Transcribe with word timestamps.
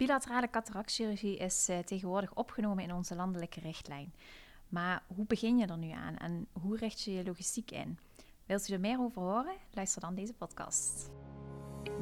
Bilaterale 0.00 0.50
cataractchirurgie 0.50 1.36
is 1.36 1.68
uh, 1.70 1.78
tegenwoordig 1.78 2.34
opgenomen 2.34 2.84
in 2.84 2.92
onze 2.92 3.14
landelijke 3.14 3.60
richtlijn. 3.60 4.12
Maar 4.68 5.02
hoe 5.06 5.26
begin 5.26 5.58
je 5.58 5.66
er 5.66 5.78
nu 5.78 5.90
aan 5.90 6.16
en 6.16 6.46
hoe 6.52 6.76
richt 6.76 7.00
je 7.00 7.12
je 7.12 7.24
logistiek 7.24 7.70
in? 7.70 7.98
Wilt 8.46 8.68
u 8.68 8.72
er 8.72 8.80
meer 8.80 9.00
over 9.00 9.22
horen? 9.22 9.54
Luister 9.70 10.00
dan 10.00 10.14
deze 10.14 10.32
podcast. 10.32 11.10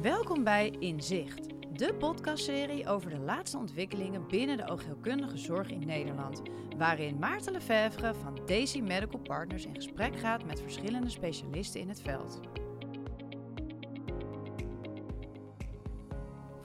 Welkom 0.01 0.43
bij 0.43 0.69
Inzicht, 0.69 1.49
de 1.77 1.93
podcastserie 1.93 2.87
over 2.87 3.09
de 3.09 3.19
laatste 3.19 3.57
ontwikkelingen 3.57 4.27
binnen 4.27 4.57
de 4.57 4.67
oogheelkundige 4.67 5.37
zorg 5.37 5.69
in 5.69 5.85
Nederland. 5.85 6.41
Waarin 6.77 7.19
Maarten 7.19 7.51
Lefevre 7.51 8.13
van 8.13 8.39
Daisy 8.45 8.79
Medical 8.79 9.19
Partners 9.19 9.65
in 9.65 9.75
gesprek 9.75 10.19
gaat 10.19 10.45
met 10.45 10.61
verschillende 10.61 11.09
specialisten 11.09 11.81
in 11.81 11.89
het 11.89 12.01
veld. 12.01 12.39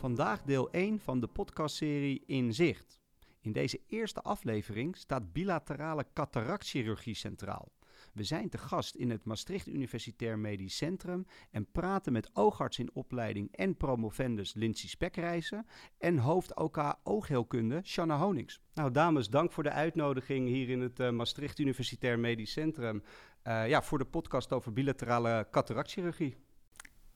Vandaag 0.05 0.43
deel 0.43 0.71
1 0.71 0.99
van 1.01 1.21
de 1.21 1.27
podcastserie 1.27 2.23
Inzicht. 2.27 3.01
In 3.41 3.53
deze 3.53 3.81
eerste 3.87 4.23
aflevering 4.23 4.97
staat 4.97 5.33
bilaterale 5.33 6.07
cataractchirurgie 6.15 7.15
centraal. 7.15 7.73
We 8.13 8.25
zijn 8.25 8.49
te 8.49 8.59
gast 8.59 8.95
in 8.95 9.11
het 9.11 9.25
Maastricht 9.25 9.67
Universitair 9.67 10.39
Medisch 10.39 10.77
Centrum 10.77 11.27
en 11.51 11.71
praten 11.73 12.13
met 12.13 12.31
oogarts 12.33 12.79
in 12.79 12.91
opleiding 12.95 13.57
en 13.57 13.77
promovendus 13.77 14.55
Lindsay 14.55 14.89
Spekreizen 14.89 15.67
en 15.99 16.19
hoofd 16.19 16.57
OK 16.57 16.97
oogheelkunde 17.03 17.81
Shanna 17.85 18.19
Honings. 18.19 18.61
Nou 18.75 18.91
dames, 18.91 19.29
dank 19.29 19.53
voor 19.53 19.63
de 19.63 19.71
uitnodiging 19.71 20.49
hier 20.49 20.69
in 20.69 20.81
het 20.81 21.01
uh, 21.01 21.11
Maastricht 21.11 21.59
Universitair 21.59 22.19
Medisch 22.19 22.53
Centrum 22.53 23.03
uh, 23.45 23.69
ja, 23.69 23.83
voor 23.83 23.99
de 23.99 24.05
podcast 24.05 24.53
over 24.53 24.73
bilaterale 24.73 25.47
cataractchirurgie. 25.51 26.44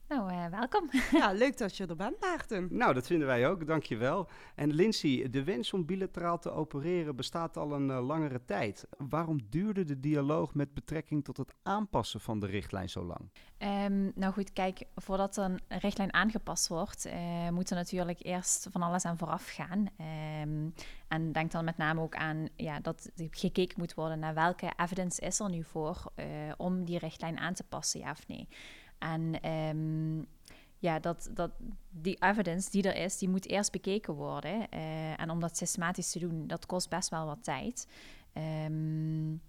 Nou, 0.09 0.33
uh, 0.33 0.47
welkom. 0.47 0.91
Ja, 1.11 1.33
leuk 1.43 1.59
dat 1.59 1.77
je 1.77 1.87
er 1.87 1.97
bent, 1.97 2.21
Maarten. 2.21 2.69
Nou, 2.71 2.95
dat 2.95 3.07
vinden 3.07 3.27
wij 3.27 3.49
ook, 3.49 3.67
dankjewel. 3.67 4.29
En 4.55 4.73
Lindsay, 4.73 5.31
de 5.31 5.45
wens 5.45 5.73
om 5.73 5.87
bilateraal 5.87 6.39
te 6.39 6.51
opereren 6.51 7.17
bestaat 7.17 7.57
al 7.57 7.73
een 7.73 7.89
uh, 7.89 8.07
langere 8.07 8.45
tijd. 8.45 8.87
Waarom 8.99 9.41
duurde 9.51 9.85
de 9.85 10.01
dialoog 10.01 10.55
met 10.55 10.75
betrekking 10.75 11.25
tot 11.25 11.37
het 11.37 11.55
aanpassen 11.63 12.21
van 12.21 12.41
de 12.41 12.47
richtlijn 12.47 12.89
zo 12.89 13.05
lang? 13.05 13.31
Um, 13.59 14.13
nou 14.15 14.33
goed, 14.33 14.53
kijk, 14.53 14.85
voordat 14.95 15.37
een 15.37 15.61
richtlijn 15.69 16.13
aangepast 16.13 16.69
wordt, 16.69 17.07
uh, 17.07 17.49
moet 17.49 17.71
er 17.71 17.77
natuurlijk 17.77 18.25
eerst 18.25 18.69
van 18.71 18.83
alles 18.83 19.05
aan 19.05 19.19
vooraf 19.19 19.49
gaan. 19.49 19.89
Um, 20.43 20.75
en 21.09 21.33
denk 21.33 21.51
dan 21.51 21.65
met 21.65 21.77
name 21.77 22.01
ook 22.01 22.17
aan 22.17 22.49
ja, 22.57 22.81
dat 22.81 23.11
gekeken 23.31 23.81
moet 23.81 23.95
worden 23.95 24.19
naar 24.19 24.35
welke 24.35 24.73
evidence 24.77 25.21
is 25.21 25.41
er 25.41 25.51
nu 25.51 25.65
voor 25.65 26.13
om 26.57 26.85
die 26.85 26.99
richtlijn 26.99 27.39
aan 27.39 27.55
te 27.55 27.65
passen, 27.65 28.01
ja 28.01 28.11
of 28.11 28.29
nee. 28.29 28.49
En 28.99 29.51
um, 29.51 30.27
ja, 30.79 30.99
dat, 30.99 31.31
dat 31.33 31.51
die 31.91 32.17
evidence 32.21 32.71
die 32.71 32.83
er 32.83 33.05
is, 33.05 33.19
die 33.19 33.29
moet 33.29 33.47
eerst 33.47 33.73
bekeken 33.73 34.15
worden. 34.15 34.67
Uh, 34.75 35.21
en 35.21 35.31
om 35.31 35.41
dat 35.41 35.57
systematisch 35.57 36.11
te 36.11 36.19
doen, 36.19 36.47
dat 36.47 36.67
kost 36.67 36.89
best 36.89 37.09
wel 37.09 37.27
wat 37.27 37.45
tijd. 37.45 37.87
Um, 38.67 39.41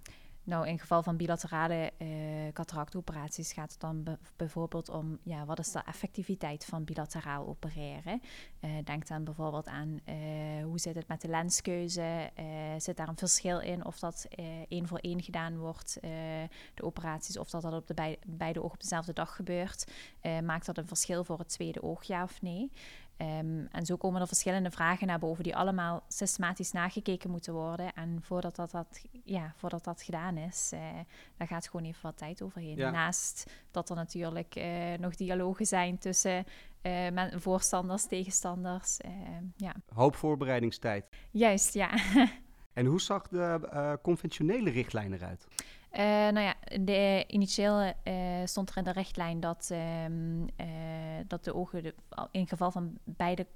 nou, 0.49 0.67
in 0.67 0.79
geval 0.79 1.03
van 1.03 1.17
bilaterale 1.17 1.91
uh, 1.97 2.07
cataractoperaties 2.53 3.53
gaat 3.53 3.71
het 3.71 3.79
dan 3.79 4.17
bijvoorbeeld 4.35 4.89
om 4.89 5.19
ja, 5.23 5.45
wat 5.45 5.59
is 5.59 5.71
de 5.71 5.81
effectiviteit 5.85 6.65
van 6.65 6.83
bilateraal 6.83 7.47
opereren. 7.47 8.21
Uh, 8.61 8.71
denk 8.83 9.07
dan 9.07 9.23
bijvoorbeeld 9.23 9.67
aan 9.67 9.99
uh, 10.05 10.15
hoe 10.63 10.79
zit 10.79 10.95
het 10.95 11.07
met 11.07 11.21
de 11.21 11.27
lenskeuze. 11.27 12.31
zit 12.77 12.97
daar 12.97 13.07
een 13.07 13.17
verschil 13.17 13.59
in 13.59 13.85
of 13.85 13.99
dat 13.99 14.27
één 14.67 14.87
voor 14.87 14.97
één 14.97 15.21
gedaan 15.21 15.57
wordt, 15.57 15.97
de 16.73 16.83
operaties, 16.83 17.37
of 17.37 17.49
dat 17.49 17.61
dat 17.61 17.73
op 17.73 17.87
de 17.87 18.17
beide 18.27 18.59
ogen 18.59 18.73
op 18.73 18.81
dezelfde 18.81 19.13
dag 19.13 19.35
gebeurt. 19.35 19.91
maakt 20.43 20.65
dat 20.65 20.77
een 20.77 20.87
verschil 20.87 21.23
voor 21.23 21.39
het 21.39 21.49
tweede 21.49 21.83
oog, 21.83 22.03
ja 22.03 22.23
of 22.23 22.41
nee? 22.41 22.71
Um, 23.21 23.67
en 23.71 23.85
zo 23.85 23.95
komen 23.95 24.21
er 24.21 24.27
verschillende 24.27 24.71
vragen 24.71 25.07
naar 25.07 25.19
boven 25.19 25.43
die 25.43 25.55
allemaal 25.55 26.03
systematisch 26.07 26.71
nagekeken 26.71 27.29
moeten 27.29 27.53
worden. 27.53 27.93
En 27.93 28.19
voordat 28.21 28.55
dat, 28.55 28.71
dat, 28.71 29.01
ja, 29.23 29.53
voordat 29.55 29.83
dat 29.83 30.01
gedaan 30.01 30.37
is, 30.37 30.71
uh, 30.73 30.79
daar 31.37 31.47
gaat 31.47 31.67
gewoon 31.67 31.85
even 31.85 32.01
wat 32.01 32.17
tijd 32.17 32.41
overheen. 32.41 32.77
Ja. 32.77 32.89
Naast 32.89 33.51
dat 33.71 33.89
er 33.89 33.95
natuurlijk 33.95 34.55
uh, 34.55 34.63
nog 34.99 35.15
dialogen 35.15 35.65
zijn 35.65 35.97
tussen 35.97 36.45
uh, 36.81 37.07
voorstanders, 37.35 38.05
tegenstanders. 38.05 38.97
ja. 39.55 39.75
Hoop 39.93 40.15
voorbereidingstijd. 40.15 41.05
Juist, 41.31 41.73
ja. 41.73 41.89
en 42.73 42.85
hoe 42.85 43.01
zag 43.01 43.27
de 43.27 43.99
conventionele 44.01 44.69
richtlijn 44.69 45.13
eruit? 45.13 45.47
Nou 46.33 46.39
ja, 46.39 46.55
de, 46.81 47.23
initieel 47.27 47.93
stond 48.45 48.69
er 48.69 48.77
in 48.77 48.83
de 48.83 48.91
richtlijn 48.91 49.39
dat, 49.39 49.69
uh, 49.71 49.79
dat 51.29 51.43
de 51.43 51.55
ogen 51.55 51.93
in 52.31 52.47
geval 52.47 52.71
van 52.71 52.97
beide 53.03 53.47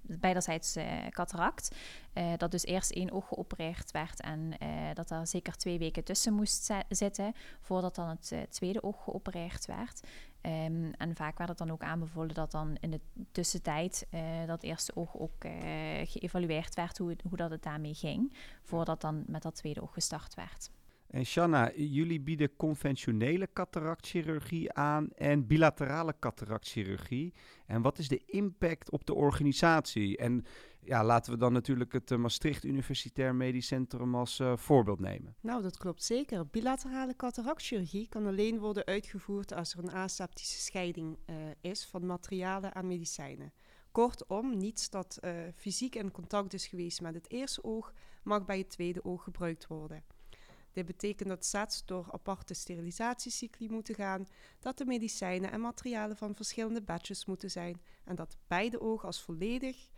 beiderzijds 0.00 0.76
uh, 0.76 1.06
cataract. 1.08 1.76
Uh, 2.14 2.32
dat 2.36 2.50
dus 2.50 2.64
eerst 2.64 2.90
één 2.90 3.10
oog 3.10 3.28
geopereerd 3.28 3.90
werd 3.90 4.20
en 4.20 4.52
uh, 4.62 4.68
dat 4.94 5.10
er 5.10 5.26
zeker 5.26 5.56
twee 5.56 5.78
weken 5.78 6.04
tussen 6.04 6.32
moest 6.32 6.72
zitten 6.88 7.32
voordat 7.60 7.94
dan 7.94 8.08
het 8.08 8.34
tweede 8.48 8.82
oog 8.82 9.04
geopereerd 9.04 9.66
werd. 9.66 10.00
Um, 10.42 10.92
en 10.92 11.16
vaak 11.16 11.38
werd 11.38 11.50
het 11.50 11.58
dan 11.58 11.70
ook 11.70 11.82
aanbevolen 11.82 12.34
dat 12.34 12.50
dan 12.50 12.76
in 12.80 12.90
de 12.90 13.00
tussentijd 13.32 14.06
dat 14.46 14.62
eerste 14.62 14.96
oog 14.96 15.18
ook 15.18 15.44
geëvalueerd 16.04 16.74
werd 16.74 16.98
hoe, 16.98 17.16
hoe 17.28 17.36
dat 17.36 17.50
het 17.50 17.62
daarmee 17.62 17.94
ging, 17.94 18.36
voordat 18.62 19.00
dan 19.00 19.24
met 19.26 19.42
dat 19.42 19.54
tweede 19.54 19.82
oog 19.82 19.92
gestart 19.92 20.34
werd. 20.34 20.70
En 21.12 21.26
Shanna, 21.26 21.72
jullie 21.74 22.20
bieden 22.20 22.56
conventionele 22.56 23.48
cataractchirurgie 23.52 24.72
aan 24.72 25.10
en 25.10 25.46
bilaterale 25.46 26.14
cataractchirurgie. 26.18 27.34
En 27.66 27.82
wat 27.82 27.98
is 27.98 28.08
de 28.08 28.22
impact 28.26 28.90
op 28.90 29.06
de 29.06 29.14
organisatie? 29.14 30.16
En 30.16 30.44
ja, 30.80 31.04
laten 31.04 31.32
we 31.32 31.38
dan 31.38 31.52
natuurlijk 31.52 31.92
het 31.92 32.10
uh, 32.10 32.18
Maastricht 32.18 32.64
Universitair 32.64 33.34
Medisch 33.34 33.66
Centrum 33.66 34.14
als 34.14 34.38
uh, 34.38 34.56
voorbeeld 34.56 35.00
nemen. 35.00 35.36
Nou, 35.40 35.62
dat 35.62 35.76
klopt 35.76 36.02
zeker. 36.02 36.46
Bilaterale 36.46 37.16
cataractchirurgie 37.16 38.08
kan 38.08 38.26
alleen 38.26 38.58
worden 38.58 38.84
uitgevoerd 38.84 39.52
als 39.52 39.72
er 39.72 39.78
een 39.78 39.92
aseptische 39.92 40.60
scheiding 40.60 41.18
uh, 41.26 41.36
is 41.60 41.86
van 41.86 42.06
materialen 42.06 42.72
en 42.72 42.86
medicijnen. 42.86 43.52
Kortom, 43.90 44.56
niets 44.56 44.90
dat 44.90 45.20
fysiek 45.54 45.94
in 45.94 46.10
contact 46.10 46.54
is 46.54 46.66
geweest 46.66 47.00
met 47.00 47.14
het 47.14 47.30
eerste 47.30 47.64
oog, 47.64 47.92
mag 48.22 48.44
bij 48.44 48.58
het 48.58 48.70
tweede 48.70 49.04
oog 49.04 49.22
gebruikt 49.22 49.66
worden. 49.66 50.04
Dit 50.72 50.86
betekent 50.86 51.28
dat 51.28 51.44
sets 51.44 51.84
door 51.84 52.08
aparte 52.10 52.54
sterilisatiecycli 52.54 53.68
moeten 53.68 53.94
gaan, 53.94 54.28
dat 54.60 54.78
de 54.78 54.84
medicijnen 54.84 55.50
en 55.50 55.60
materialen 55.60 56.16
van 56.16 56.34
verschillende 56.34 56.82
batches 56.82 57.24
moeten 57.24 57.50
zijn 57.50 57.82
en 58.04 58.16
dat 58.16 58.36
beide 58.46 58.80
ogen 58.80 59.06
als 59.06 59.22
volledig 59.22 59.88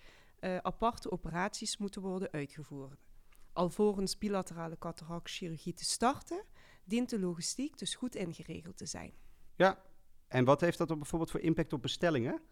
uh, 0.41 0.57
aparte 0.57 1.11
operaties 1.11 1.77
moeten 1.77 2.03
worden 2.03 2.31
uitgevoerd. 2.31 3.07
Alvorens 3.53 4.19
bilaterale 4.19 4.79
cataractchirurgie 4.79 5.75
te 5.75 5.85
starten, 5.85 6.45
dient 6.85 7.11
de 7.11 7.19
logistiek 7.19 7.79
dus 7.79 7.95
goed 7.95 8.15
ingeregeld 8.15 8.77
te 8.77 8.87
zijn. 8.87 9.13
Ja, 9.57 9.83
en 10.29 10.45
wat 10.45 10.61
heeft 10.61 10.79
dat 10.79 10.91
op 10.91 10.99
bijvoorbeeld 10.99 11.31
voor 11.31 11.41
impact 11.41 11.73
op 11.73 11.83
bestellingen? 11.83 12.43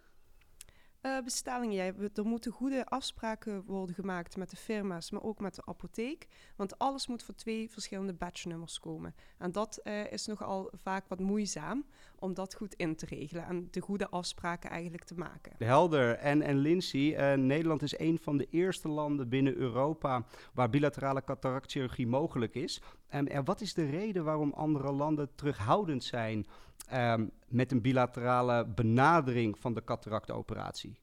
Uh, 1.02 1.20
bestellingen, 1.24 1.74
ja, 1.74 1.92
er 2.14 2.26
moeten 2.26 2.52
goede 2.52 2.86
afspraken 2.86 3.64
worden 3.64 3.94
gemaakt 3.94 4.36
met 4.36 4.50
de 4.50 4.56
firma's, 4.56 5.10
maar 5.10 5.22
ook 5.22 5.40
met 5.40 5.54
de 5.54 5.62
apotheek. 5.64 6.26
Want 6.56 6.78
alles 6.78 7.06
moet 7.06 7.22
voor 7.22 7.34
twee 7.34 7.70
verschillende 7.70 8.12
batchnummers 8.12 8.80
komen. 8.80 9.14
En 9.38 9.52
dat 9.52 9.80
uh, 9.84 10.12
is 10.12 10.26
nogal 10.26 10.70
vaak 10.72 11.08
wat 11.08 11.20
moeizaam 11.20 11.84
om 12.18 12.34
dat 12.34 12.54
goed 12.54 12.74
in 12.74 12.96
te 12.96 13.06
regelen 13.06 13.46
en 13.46 13.68
de 13.70 13.80
goede 13.80 14.08
afspraken 14.08 14.70
eigenlijk 14.70 15.04
te 15.04 15.14
maken. 15.14 15.52
Helder. 15.58 16.14
En, 16.14 16.42
en 16.42 16.56
Lindsay, 16.56 17.00
uh, 17.00 17.32
Nederland 17.32 17.82
is 17.82 17.98
een 17.98 18.18
van 18.18 18.36
de 18.36 18.46
eerste 18.50 18.88
landen 18.88 19.28
binnen 19.28 19.56
Europa 19.56 20.24
waar 20.54 20.70
bilaterale 20.70 21.24
cataractchirurgie 21.24 22.06
mogelijk 22.06 22.54
is. 22.54 22.82
En, 23.12 23.44
wat 23.44 23.60
is 23.60 23.74
de 23.74 23.90
reden 23.90 24.24
waarom 24.24 24.52
andere 24.52 24.92
landen 24.92 25.34
terughoudend 25.34 26.04
zijn 26.04 26.46
um, 26.92 27.30
met 27.46 27.72
een 27.72 27.80
bilaterale 27.80 28.66
benadering 28.66 29.58
van 29.58 29.74
de 29.74 29.84
cataractoperatie? 29.84 30.98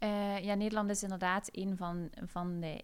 Uh, 0.00 0.44
ja, 0.44 0.54
Nederland 0.54 0.90
is 0.90 1.02
inderdaad 1.02 1.48
een 1.52 1.76
van, 1.76 2.10
van 2.26 2.60
de 2.60 2.82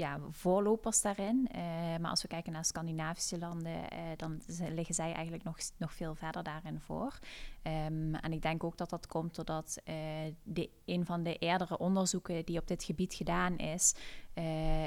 ja, 0.00 0.18
voorlopers 0.30 1.02
daarin. 1.02 1.48
Uh, 1.54 1.62
maar 2.00 2.10
als 2.10 2.22
we 2.22 2.28
kijken 2.28 2.52
naar 2.52 2.64
Scandinavische 2.64 3.38
landen, 3.38 3.72
uh, 3.92 3.98
dan 4.16 4.40
liggen 4.68 4.94
zij 4.94 5.12
eigenlijk 5.12 5.44
nog, 5.44 5.56
nog 5.76 5.92
veel 5.92 6.14
verder 6.14 6.42
daarin 6.42 6.80
voor. 6.80 7.18
Um, 7.62 8.14
en 8.14 8.32
ik 8.32 8.42
denk 8.42 8.64
ook 8.64 8.76
dat 8.76 8.90
dat 8.90 9.06
komt 9.06 9.34
doordat 9.34 9.78
uh, 9.84 9.94
de, 10.42 10.70
een 10.84 11.06
van 11.06 11.22
de 11.22 11.36
eerdere 11.36 11.78
onderzoeken 11.78 12.44
die 12.44 12.58
op 12.58 12.66
dit 12.66 12.84
gebied 12.84 13.14
gedaan 13.14 13.56
is, 13.56 13.94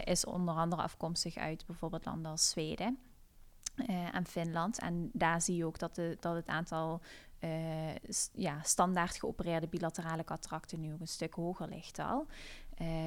is 0.03 0.25
onder 0.25 0.55
andere 0.55 0.81
afkomstig 0.81 1.35
uit 1.35 1.65
bijvoorbeeld 1.65 2.05
landen 2.05 2.31
als 2.31 2.49
Zweden. 2.49 2.97
En 4.11 4.25
Finland. 4.25 4.79
En 4.79 5.09
daar 5.13 5.41
zie 5.41 5.55
je 5.55 5.65
ook 5.65 5.79
dat, 5.79 5.95
de, 5.95 6.17
dat 6.19 6.35
het 6.35 6.47
aantal 6.47 7.01
ja, 8.33 8.61
standaard 8.63 9.15
geopereerde 9.15 9.67
bilaterale 9.67 10.23
cataracten 10.23 10.79
nu 10.79 10.95
een 10.99 11.07
stuk 11.07 11.33
hoger 11.33 11.67
ligt 11.67 11.99
al. 11.99 12.27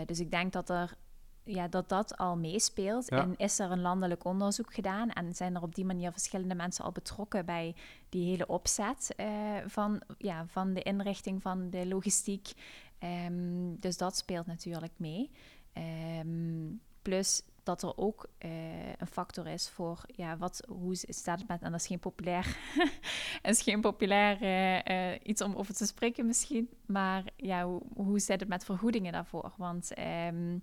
Dus 0.07 0.21
ik 0.21 0.31
denk 0.31 0.53
dat 0.53 0.69
er 0.71 0.97
ja, 1.47 1.69
dat 1.69 1.89
dat 1.89 2.17
al 2.17 2.37
meespeelt. 2.37 3.09
En 3.09 3.35
is 3.37 3.59
er 3.59 3.71
een 3.71 3.81
landelijk 3.81 4.25
onderzoek 4.25 4.75
gedaan 4.75 5.11
en 5.11 5.35
zijn 5.35 5.55
er 5.55 5.63
op 5.63 5.75
die 5.75 5.85
manier 5.85 6.13
verschillende 6.13 6.55
mensen 6.55 6.85
al 6.85 6.93
betrokken 6.93 7.47
bij 7.47 7.75
die 8.09 8.31
hele 8.31 8.47
opzet 8.47 9.15
uh, 9.17 9.27
van, 9.67 10.03
ja, 10.19 10.45
van 10.47 10.73
de 10.73 10.83
inrichting 10.83 11.43
van 11.43 11.71
de 11.71 11.87
logistiek 11.87 12.53
Ehm, 12.99 13.75
dus 13.79 13.97
dat 13.97 14.17
speelt 14.17 14.47
natuurlijk 14.47 14.93
mee. 14.97 15.31
Ehm, 15.73 16.75
plus 17.03 17.43
dat 17.63 17.83
er 17.83 17.97
ook 17.97 18.29
uh, 18.45 18.93
een 18.97 19.07
factor 19.07 19.47
is 19.47 19.69
voor 19.69 20.03
ja, 20.07 20.37
wat, 20.37 20.63
hoe 20.69 20.95
staat 20.95 21.39
het 21.39 21.49
met, 21.49 21.63
en 21.63 21.71
dat 21.71 21.81
is 21.81 21.87
geen 21.87 21.99
populair, 21.99 22.57
is 23.43 23.63
geen 23.63 23.81
populair 23.81 24.43
uh, 24.43 25.13
uh, 25.13 25.19
iets 25.23 25.43
om 25.43 25.55
over 25.55 25.75
te 25.75 25.87
spreken 25.87 26.27
misschien, 26.27 26.69
maar 26.87 27.25
ja, 27.37 27.65
hoe, 27.65 27.83
hoe 27.95 28.19
zit 28.19 28.41
het 28.41 28.49
met 28.49 28.65
vergoedingen 28.65 29.13
daarvoor? 29.13 29.53
Want 29.57 29.99
um, 29.99 30.63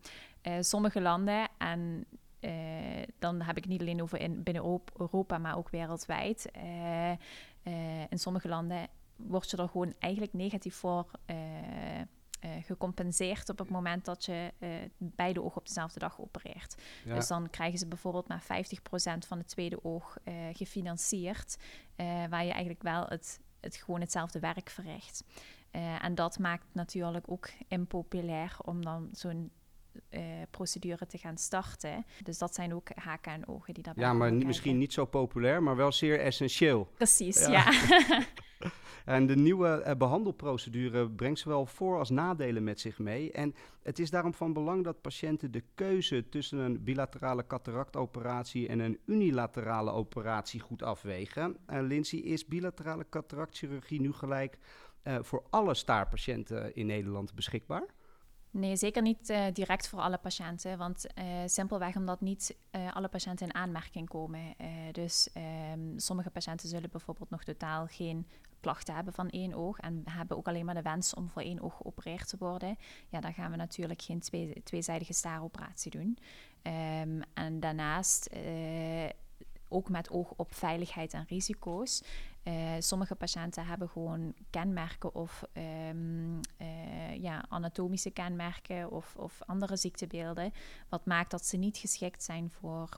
sommige 0.59 1.01
landen, 1.01 1.47
en 1.57 2.05
dan 3.19 3.41
heb 3.41 3.57
ik 3.57 3.67
niet 3.67 3.81
alleen 3.81 4.01
over 4.01 4.19
in, 4.19 4.43
binnen 4.43 4.81
Europa, 4.97 5.37
maar 5.37 5.57
ook 5.57 5.69
wereldwijd, 5.69 6.51
in 8.09 8.19
sommige 8.19 8.47
landen 8.47 8.87
word 9.15 9.49
je 9.49 9.57
er 9.57 9.69
gewoon 9.69 9.93
eigenlijk 9.99 10.33
negatief 10.33 10.75
voor 10.75 11.11
uh, 12.43 12.51
gecompenseerd 12.63 13.49
op 13.49 13.57
het 13.57 13.69
moment 13.69 14.05
dat 14.05 14.25
je 14.25 14.53
uh, 14.59 14.69
beide 14.97 15.43
ogen 15.43 15.57
op 15.57 15.67
dezelfde 15.67 15.99
dag 15.99 16.19
opereert. 16.19 16.75
Dus 17.05 17.27
dan 17.27 17.49
krijgen 17.49 17.79
ze 17.79 17.87
bijvoorbeeld 17.87 18.27
maar 18.27 18.43
50% 18.43 18.45
van 19.27 19.37
het 19.37 19.47
tweede 19.47 19.83
oog 19.83 20.17
uh, 20.23 20.33
gefinancierd, 20.53 21.57
waar 22.29 22.45
je 22.45 22.51
eigenlijk 22.51 22.81
wel 22.81 23.05
het, 23.05 23.39
het 23.59 23.75
gewoon 23.75 24.01
hetzelfde 24.01 24.39
werk 24.39 24.69
verricht. 24.69 25.23
en 26.01 26.15
dat 26.15 26.39
maakt 26.39 26.65
natuurlijk 26.71 27.31
ook 27.31 27.49
impopulair 27.67 28.55
om 28.61 28.83
dan 28.83 29.09
zo'n 29.11 29.41
uh, 29.41 29.62
procedure 30.49 31.05
te 31.05 31.17
gaan 31.17 31.37
starten. 31.37 32.05
Dus 32.23 32.37
dat 32.37 32.55
zijn 32.55 32.73
ook 32.73 32.89
haken 32.95 33.31
en 33.31 33.47
ogen 33.47 33.73
die 33.73 33.83
daarbij 33.83 34.03
Ja, 34.03 34.13
maar 34.13 34.33
misschien 34.33 34.77
niet 34.77 34.93
zo 34.93 35.05
populair, 35.05 35.63
maar 35.63 35.75
wel 35.75 35.91
zeer 35.91 36.19
essentieel. 36.19 36.89
Precies, 36.97 37.45
ja. 37.45 37.71
en 39.05 39.27
de 39.27 39.35
nieuwe 39.35 39.83
uh, 39.87 39.95
behandelprocedure 39.95 41.09
brengt 41.09 41.39
zowel 41.39 41.65
voor- 41.65 41.97
als 41.97 42.09
nadelen 42.09 42.63
met 42.63 42.79
zich 42.79 42.99
mee. 42.99 43.31
En 43.31 43.55
het 43.83 43.99
is 43.99 44.09
daarom 44.09 44.33
van 44.33 44.53
belang 44.53 44.83
dat 44.83 45.01
patiënten 45.01 45.51
de 45.51 45.63
keuze 45.75 46.29
tussen 46.29 46.59
een 46.59 46.83
bilaterale 46.83 47.47
cataractoperatie 47.47 48.67
en 48.67 48.79
een 48.79 48.99
unilaterale 49.05 49.91
operatie 49.91 50.59
goed 50.59 50.83
afwegen. 50.83 51.57
Uh, 51.69 51.81
Lindsay, 51.81 52.19
is 52.19 52.45
bilaterale 52.45 53.05
cataractchirurgie 53.09 54.01
nu 54.01 54.13
gelijk 54.13 54.57
voor 55.21 55.43
alle 55.49 55.73
staarpatiënten 55.73 56.75
in 56.75 56.85
Nederland 56.85 57.35
beschikbaar? 57.35 57.85
Nee, 58.53 58.75
zeker 58.75 59.01
niet 59.01 59.29
uh, 59.29 59.45
direct 59.53 59.87
voor 59.87 59.99
alle 59.99 60.17
patiënten. 60.17 60.77
Want 60.77 61.05
uh, 61.15 61.25
simpelweg 61.45 61.95
omdat 61.95 62.21
niet 62.21 62.55
uh, 62.71 62.95
alle 62.95 63.07
patiënten 63.07 63.47
in 63.47 63.53
aanmerking 63.53 64.09
komen. 64.09 64.55
dus 64.91 65.29
um, 65.73 65.99
sommige 65.99 66.29
patiënten 66.29 66.69
zullen 66.69 66.89
bijvoorbeeld 66.89 67.29
nog 67.29 67.43
totaal 67.43 67.87
geen 67.87 68.27
klachten 68.59 68.95
hebben 68.95 69.13
van 69.13 69.29
één 69.29 69.53
oog. 69.53 69.79
En 69.79 70.01
hebben 70.09 70.37
ook 70.37 70.47
alleen 70.47 70.65
maar 70.65 70.75
de 70.75 70.81
wens 70.81 71.13
om 71.13 71.29
voor 71.29 71.41
één 71.41 71.61
oog 71.61 71.77
geopereerd 71.77 72.27
te 72.27 72.37
worden. 72.39 72.77
Ja, 73.09 73.19
dan 73.19 73.33
gaan 73.33 73.51
we 73.51 73.57
natuurlijk 73.57 74.01
geen 74.01 74.19
twee, 74.19 74.61
tweezijdige 74.63 75.13
staaroperatie 75.13 75.91
doen. 75.91 76.17
Um, 77.01 77.21
en 77.33 77.59
daarnaast 77.59 78.29
ook 79.67 79.89
met 79.89 80.09
oog 80.09 80.33
op 80.35 80.53
veiligheid 80.53 81.13
en 81.13 81.25
risico's. 81.27 82.03
Uh, 82.43 82.71
sommige 82.79 83.15
patiënten 83.15 83.65
hebben 83.65 83.89
gewoon 83.89 84.33
kenmerken 84.49 85.15
of 85.15 85.43
um, 85.89 86.39
uh, 86.61 87.15
ja, 87.21 87.45
anatomische 87.49 88.09
kenmerken 88.09 88.91
of, 88.91 89.15
of, 89.15 89.41
andere 89.45 89.75
ziektebeelden. 89.75 90.51
Wat 90.89 91.05
maakt 91.05 91.31
dat 91.31 91.45
ze 91.45 91.57
niet 91.57 91.77
geschikt 91.77 92.23
zijn 92.23 92.51
voor 92.51 92.89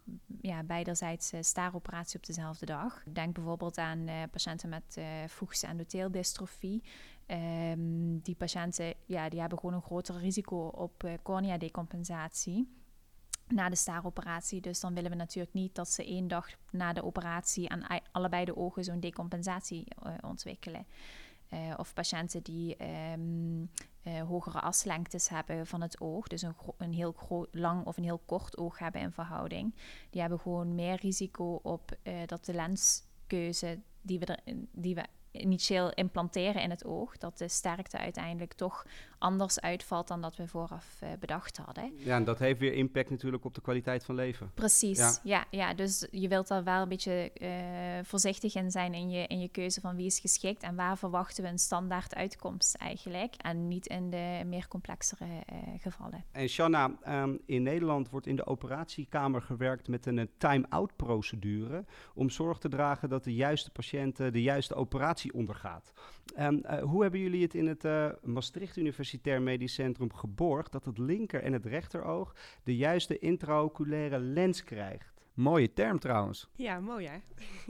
ja, 0.41 0.63
beiderzijds 0.63 1.31
staaroperatie 1.39 2.17
op 2.17 2.25
dezelfde 2.25 2.65
dag. 2.65 3.03
Denk 3.13 3.33
bijvoorbeeld 3.33 3.77
aan 3.77 4.05
patiënten 4.31 4.69
met 4.69 4.95
uh, 4.97 5.05
voegse 5.27 5.67
endotheeldystrofie. 5.67 6.83
Um, 7.27 8.19
die 8.19 8.35
patiënten 8.35 8.93
ja, 9.05 9.29
die 9.29 9.39
hebben 9.39 9.59
gewoon 9.59 9.75
een 9.75 9.81
groter 9.81 10.17
risico 10.17 10.67
op 10.67 11.09
cornea-decompensatie 11.23 12.67
na 13.47 13.69
de 13.69 13.75
staaroperatie. 13.75 14.61
Dus 14.61 14.79
dan 14.79 14.93
willen 14.93 15.11
we 15.11 15.17
natuurlijk 15.17 15.53
niet 15.53 15.75
dat 15.75 15.89
ze 15.89 16.05
één 16.05 16.27
dag 16.27 16.47
na 16.71 16.93
de 16.93 17.03
operatie 17.03 17.69
aan 17.69 18.01
allebei 18.11 18.45
de 18.45 18.57
ogen 18.57 18.83
zo'n 18.83 18.99
decompensatie 18.99 19.85
uh, 20.05 20.13
ontwikkelen. 20.21 20.85
Uh, 21.53 21.73
of 21.77 21.93
patiënten 21.93 22.43
die 22.43 22.83
um, 23.11 23.69
uh, 24.03 24.21
hogere 24.21 24.59
aslengtes 24.59 25.29
hebben 25.29 25.67
van 25.67 25.81
het 25.81 26.01
oog, 26.01 26.27
dus 26.27 26.41
een, 26.41 26.55
een 26.77 26.93
heel 26.93 27.15
lang 27.51 27.85
of 27.85 27.97
een 27.97 28.03
heel 28.03 28.21
kort 28.25 28.57
oog 28.57 28.79
hebben 28.79 29.01
in 29.01 29.11
verhouding. 29.11 29.75
Die 30.09 30.21
hebben 30.21 30.39
gewoon 30.39 30.75
meer 30.75 30.95
risico 30.95 31.59
op 31.63 31.97
dat 32.25 32.45
de 32.45 32.53
lenskeuze 32.53 33.79
die 34.01 34.19
we, 34.19 34.25
er, 34.25 34.39
die 34.71 34.95
we 34.95 35.05
initieel 35.31 35.93
implanteren 35.93 36.61
in 36.61 36.69
het 36.69 36.85
oog, 36.85 37.17
dat 37.17 37.37
de 37.37 37.47
sterkte 37.47 37.97
uiteindelijk 37.97 38.53
toch 38.53 38.85
anders 39.17 39.59
uitvalt 39.59 40.07
dan 40.07 40.21
dat 40.21 40.35
we 40.35 40.47
vooraf 40.47 40.99
uh, 41.03 41.09
bedacht 41.19 41.57
hadden. 41.57 41.91
Ja, 41.97 42.15
en 42.15 42.23
dat 42.23 42.39
heeft 42.39 42.59
weer 42.59 42.73
impact 42.73 43.09
natuurlijk 43.09 43.45
op 43.45 43.53
de 43.53 43.61
kwaliteit 43.61 44.05
van 44.05 44.15
leven. 44.15 44.51
Precies, 44.53 44.97
ja. 44.97 45.13
ja, 45.23 45.45
ja 45.49 45.73
dus 45.73 46.07
je 46.11 46.27
wilt 46.27 46.47
daar 46.47 46.63
wel 46.63 46.81
een 46.81 46.89
beetje 46.89 47.31
uh, 47.41 47.49
voorzichtig 48.03 48.55
in 48.55 48.71
zijn 48.71 48.93
in 48.93 49.09
je, 49.09 49.27
in 49.27 49.39
je 49.39 49.49
keuze 49.49 49.81
van 49.81 49.95
wie 49.95 50.05
is 50.05 50.19
geschikt 50.19 50.63
en 50.63 50.75
waar 50.75 50.97
verwachten 50.97 51.43
we 51.43 51.49
een 51.49 51.59
standaard 51.59 52.15
uitkomst 52.15 52.75
eigenlijk. 52.75 53.35
En 53.35 53.67
niet 53.67 53.87
in 53.87 54.09
de 54.09 54.41
meer 54.45 54.67
complexere 54.67 55.25
uh, 55.25 55.57
gevallen. 55.77 56.23
En 56.31 56.47
Shanna, 56.47 56.91
um, 57.07 57.39
in 57.45 57.63
Nederland 57.63 58.09
wordt 58.09 58.27
in 58.27 58.35
de 58.35 58.45
operatiekamer 58.45 59.41
gewerkt 59.41 59.87
met 59.87 60.05
een 60.05 60.29
time-out 60.37 60.95
procedure 60.95 61.85
om 62.13 62.29
zorg 62.29 62.57
te 62.57 62.69
dragen 62.69 63.09
dat 63.09 63.23
de 63.23 63.33
juiste 63.33 63.71
patiënt 63.71 64.17
de 64.17 64.41
juiste 64.41 64.75
operatie 64.75 65.33
ondergaat. 65.33 65.93
Um, 66.39 66.65
hoe 66.81 67.01
hebben 67.01 67.19
jullie 67.19 67.41
het 67.41 67.53
in 67.53 67.67
het 67.67 67.83
Maastricht 68.23 68.77
Universiteit 68.77 68.77
Universitair 68.77 69.41
Medisch 69.41 69.73
Centrum 69.73 70.13
geborgd 70.13 70.71
dat 70.71 70.85
het 70.85 70.97
linker 70.97 71.43
en 71.43 71.53
het 71.53 71.65
rechteroog 71.65 72.35
de 72.63 72.75
juiste 72.75 73.19
intraoculaire 73.19 74.19
lens 74.19 74.63
krijgt. 74.63 75.13
Mooie 75.33 75.73
term 75.73 75.99
trouwens. 75.99 76.49
Ja, 76.55 76.79
mooi 76.79 77.07
hè. 77.07 77.17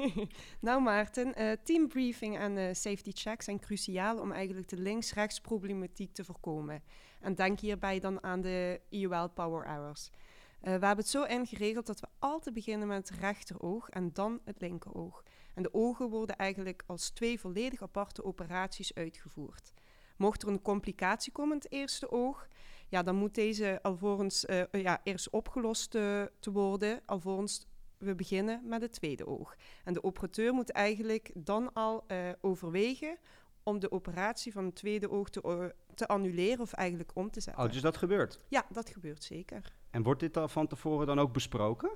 nou 0.67 0.81
Maarten, 0.81 1.41
uh, 1.41 1.51
teambriefing 1.63 2.37
en 2.37 2.57
uh, 2.57 2.73
safety 2.73 3.11
check 3.13 3.41
zijn 3.41 3.59
cruciaal 3.59 4.19
om 4.19 4.31
eigenlijk 4.31 4.69
de 4.69 4.77
links-rechts 4.77 5.41
problematiek 5.41 6.13
te 6.13 6.23
voorkomen. 6.23 6.83
En 7.19 7.35
denk 7.35 7.59
hierbij 7.59 7.99
dan 7.99 8.23
aan 8.23 8.41
de 8.41 8.81
IOL 8.89 9.29
power 9.29 9.67
hours. 9.67 10.09
Uh, 10.09 10.63
we 10.63 10.69
hebben 10.69 10.97
het 10.97 11.07
zo 11.07 11.23
ingeregeld 11.23 11.85
dat 11.85 11.99
we 11.99 12.07
altijd 12.19 12.55
beginnen 12.55 12.87
met 12.87 13.09
het 13.09 13.19
rechteroog 13.19 13.89
en 13.89 14.09
dan 14.13 14.39
het 14.43 14.61
linkeroog. 14.61 15.23
En 15.55 15.63
de 15.63 15.73
ogen 15.73 16.09
worden 16.09 16.35
eigenlijk 16.35 16.83
als 16.85 17.09
twee 17.09 17.39
volledig 17.39 17.81
aparte 17.81 18.23
operaties 18.23 18.93
uitgevoerd. 18.93 19.73
Mocht 20.17 20.43
er 20.43 20.47
een 20.47 20.61
complicatie 20.61 21.31
komen 21.31 21.51
in 21.51 21.61
het 21.63 21.71
eerste 21.71 22.11
oog, 22.11 22.47
ja, 22.89 23.03
dan 23.03 23.15
moet 23.15 23.35
deze 23.35 23.79
alvorens 23.81 24.45
uh, 24.45 24.63
ja, 24.71 25.01
eerst 25.03 25.29
opgelost 25.29 25.95
uh, 25.95 26.23
te 26.39 26.51
worden, 26.51 27.01
alvorens 27.05 27.67
we 27.97 28.15
beginnen 28.15 28.61
met 28.63 28.81
het 28.81 28.91
tweede 28.91 29.27
oog. 29.27 29.55
En 29.83 29.93
de 29.93 30.03
operateur 30.03 30.53
moet 30.53 30.71
eigenlijk 30.71 31.31
dan 31.33 31.73
al 31.73 32.03
uh, 32.07 32.29
overwegen 32.41 33.17
om 33.63 33.79
de 33.79 33.91
operatie 33.91 34.51
van 34.51 34.65
het 34.65 34.75
tweede 34.75 35.09
oog 35.11 35.29
te, 35.29 35.73
te 35.93 36.07
annuleren 36.07 36.59
of 36.59 36.73
eigenlijk 36.73 37.11
om 37.13 37.31
te 37.31 37.41
zetten. 37.41 37.63
Oh, 37.63 37.71
dus 37.71 37.81
dat 37.81 37.97
gebeurt? 37.97 38.39
Ja, 38.47 38.65
dat 38.71 38.89
gebeurt 38.89 39.23
zeker. 39.23 39.73
En 39.89 40.03
wordt 40.03 40.19
dit 40.19 40.37
al 40.37 40.47
van 40.47 40.67
tevoren 40.67 41.07
dan 41.07 41.19
ook 41.19 41.33
besproken? 41.33 41.91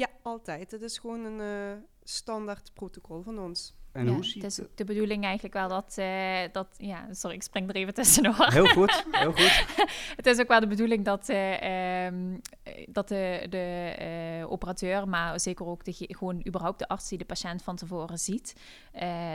Ja, 0.00 0.08
altijd. 0.22 0.70
Het 0.70 0.82
is 0.82 0.98
gewoon 0.98 1.24
een 1.24 1.82
standaard 2.04 2.70
protocol 2.74 3.22
van 3.22 3.38
ons. 3.38 3.74
En 3.92 4.06
ja, 4.06 4.12
hoe 4.12 4.24
ziet 4.24 4.42
het 4.42 4.58
is 4.58 4.66
de 4.74 4.84
bedoeling 4.84 5.24
eigenlijk 5.24 5.54
wel 5.54 5.68
dat, 5.68 5.96
uh, 5.98 6.40
dat... 6.52 6.66
Ja, 6.76 7.06
sorry, 7.10 7.36
ik 7.36 7.42
spring 7.42 7.68
er 7.68 7.74
even 7.74 7.94
tussendoor. 7.94 8.46
Heel 8.52 8.66
goed, 8.66 9.04
heel 9.10 9.32
goed. 9.32 9.64
het 10.16 10.26
is 10.26 10.38
ook 10.38 10.48
wel 10.48 10.60
de 10.60 10.66
bedoeling 10.66 11.04
dat, 11.04 11.28
uh, 11.28 12.06
um, 12.06 12.40
dat 12.86 13.08
de, 13.08 13.46
de 13.48 13.96
uh, 14.40 14.50
operateur, 14.50 15.08
maar 15.08 15.40
zeker 15.40 15.66
ook 15.66 15.84
de, 15.84 15.94
gewoon 15.96 16.42
überhaupt 16.46 16.78
de 16.78 16.88
arts 16.88 17.08
die 17.08 17.18
de 17.18 17.24
patiënt 17.24 17.62
van 17.62 17.76
tevoren 17.76 18.18
ziet, 18.18 18.54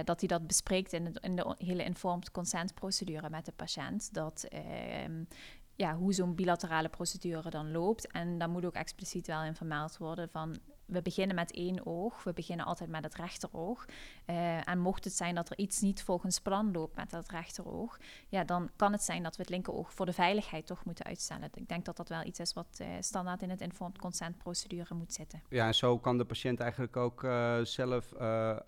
dat 0.03 0.19
hij 0.19 0.27
dat 0.27 0.47
bespreekt 0.47 0.93
in, 0.93 1.05
het, 1.05 1.19
in 1.21 1.35
de 1.35 1.55
hele 1.57 1.83
informed 1.83 2.31
consent 2.31 2.73
procedure 2.73 3.29
met 3.29 3.45
de 3.45 3.53
patiënt. 3.55 4.13
Dat 4.13 4.45
ehm, 4.49 5.23
ja, 5.75 5.95
hoe 5.95 6.13
zo'n 6.13 6.35
bilaterale 6.35 6.89
procedure 6.89 7.49
dan 7.49 7.71
loopt. 7.71 8.11
En 8.11 8.37
dan 8.37 8.49
moet 8.49 8.65
ook 8.65 8.73
expliciet 8.73 9.27
wel 9.27 9.43
in 9.43 9.55
vermeld 9.55 9.97
worden 9.97 10.29
van 10.29 10.57
we 10.85 11.01
beginnen 11.01 11.35
met 11.35 11.51
één 11.51 11.85
oog. 11.85 12.23
We 12.23 12.33
beginnen 12.33 12.65
altijd 12.65 12.89
met 12.89 13.03
het 13.03 13.15
rechteroog. 13.15 13.85
Uh, 14.25 14.69
en 14.69 14.79
mocht 14.79 15.03
het 15.03 15.13
zijn 15.13 15.35
dat 15.35 15.49
er 15.49 15.57
iets 15.57 15.81
niet 15.81 16.03
volgens 16.03 16.39
plan 16.39 16.71
loopt 16.71 16.95
met 16.95 17.09
dat 17.09 17.29
rechteroog, 17.29 17.97
ja, 18.27 18.43
dan 18.43 18.69
kan 18.75 18.91
het 18.91 19.03
zijn 19.03 19.23
dat 19.23 19.35
we 19.35 19.41
het 19.41 19.51
linkeroog 19.51 19.93
voor 19.93 20.05
de 20.05 20.13
veiligheid 20.13 20.65
toch 20.65 20.85
moeten 20.85 21.05
uitstellen. 21.05 21.49
Ik 21.53 21.67
denk 21.67 21.85
dat 21.85 21.97
dat 21.97 22.09
wel 22.09 22.23
iets 22.23 22.39
is 22.39 22.53
wat 22.53 22.79
uh, 22.81 22.87
standaard 22.99 23.41
in 23.41 23.49
het 23.49 23.61
informed 23.61 23.97
consent 23.97 24.37
procedure 24.37 24.93
moet 24.93 25.13
zitten. 25.13 25.41
Ja, 25.49 25.67
en 25.67 25.75
zo 25.75 25.97
kan 25.99 26.17
de 26.17 26.25
patiënt 26.25 26.59
eigenlijk 26.59 26.97
ook 26.97 27.23
uh, 27.23 27.59
zelf 27.63 28.13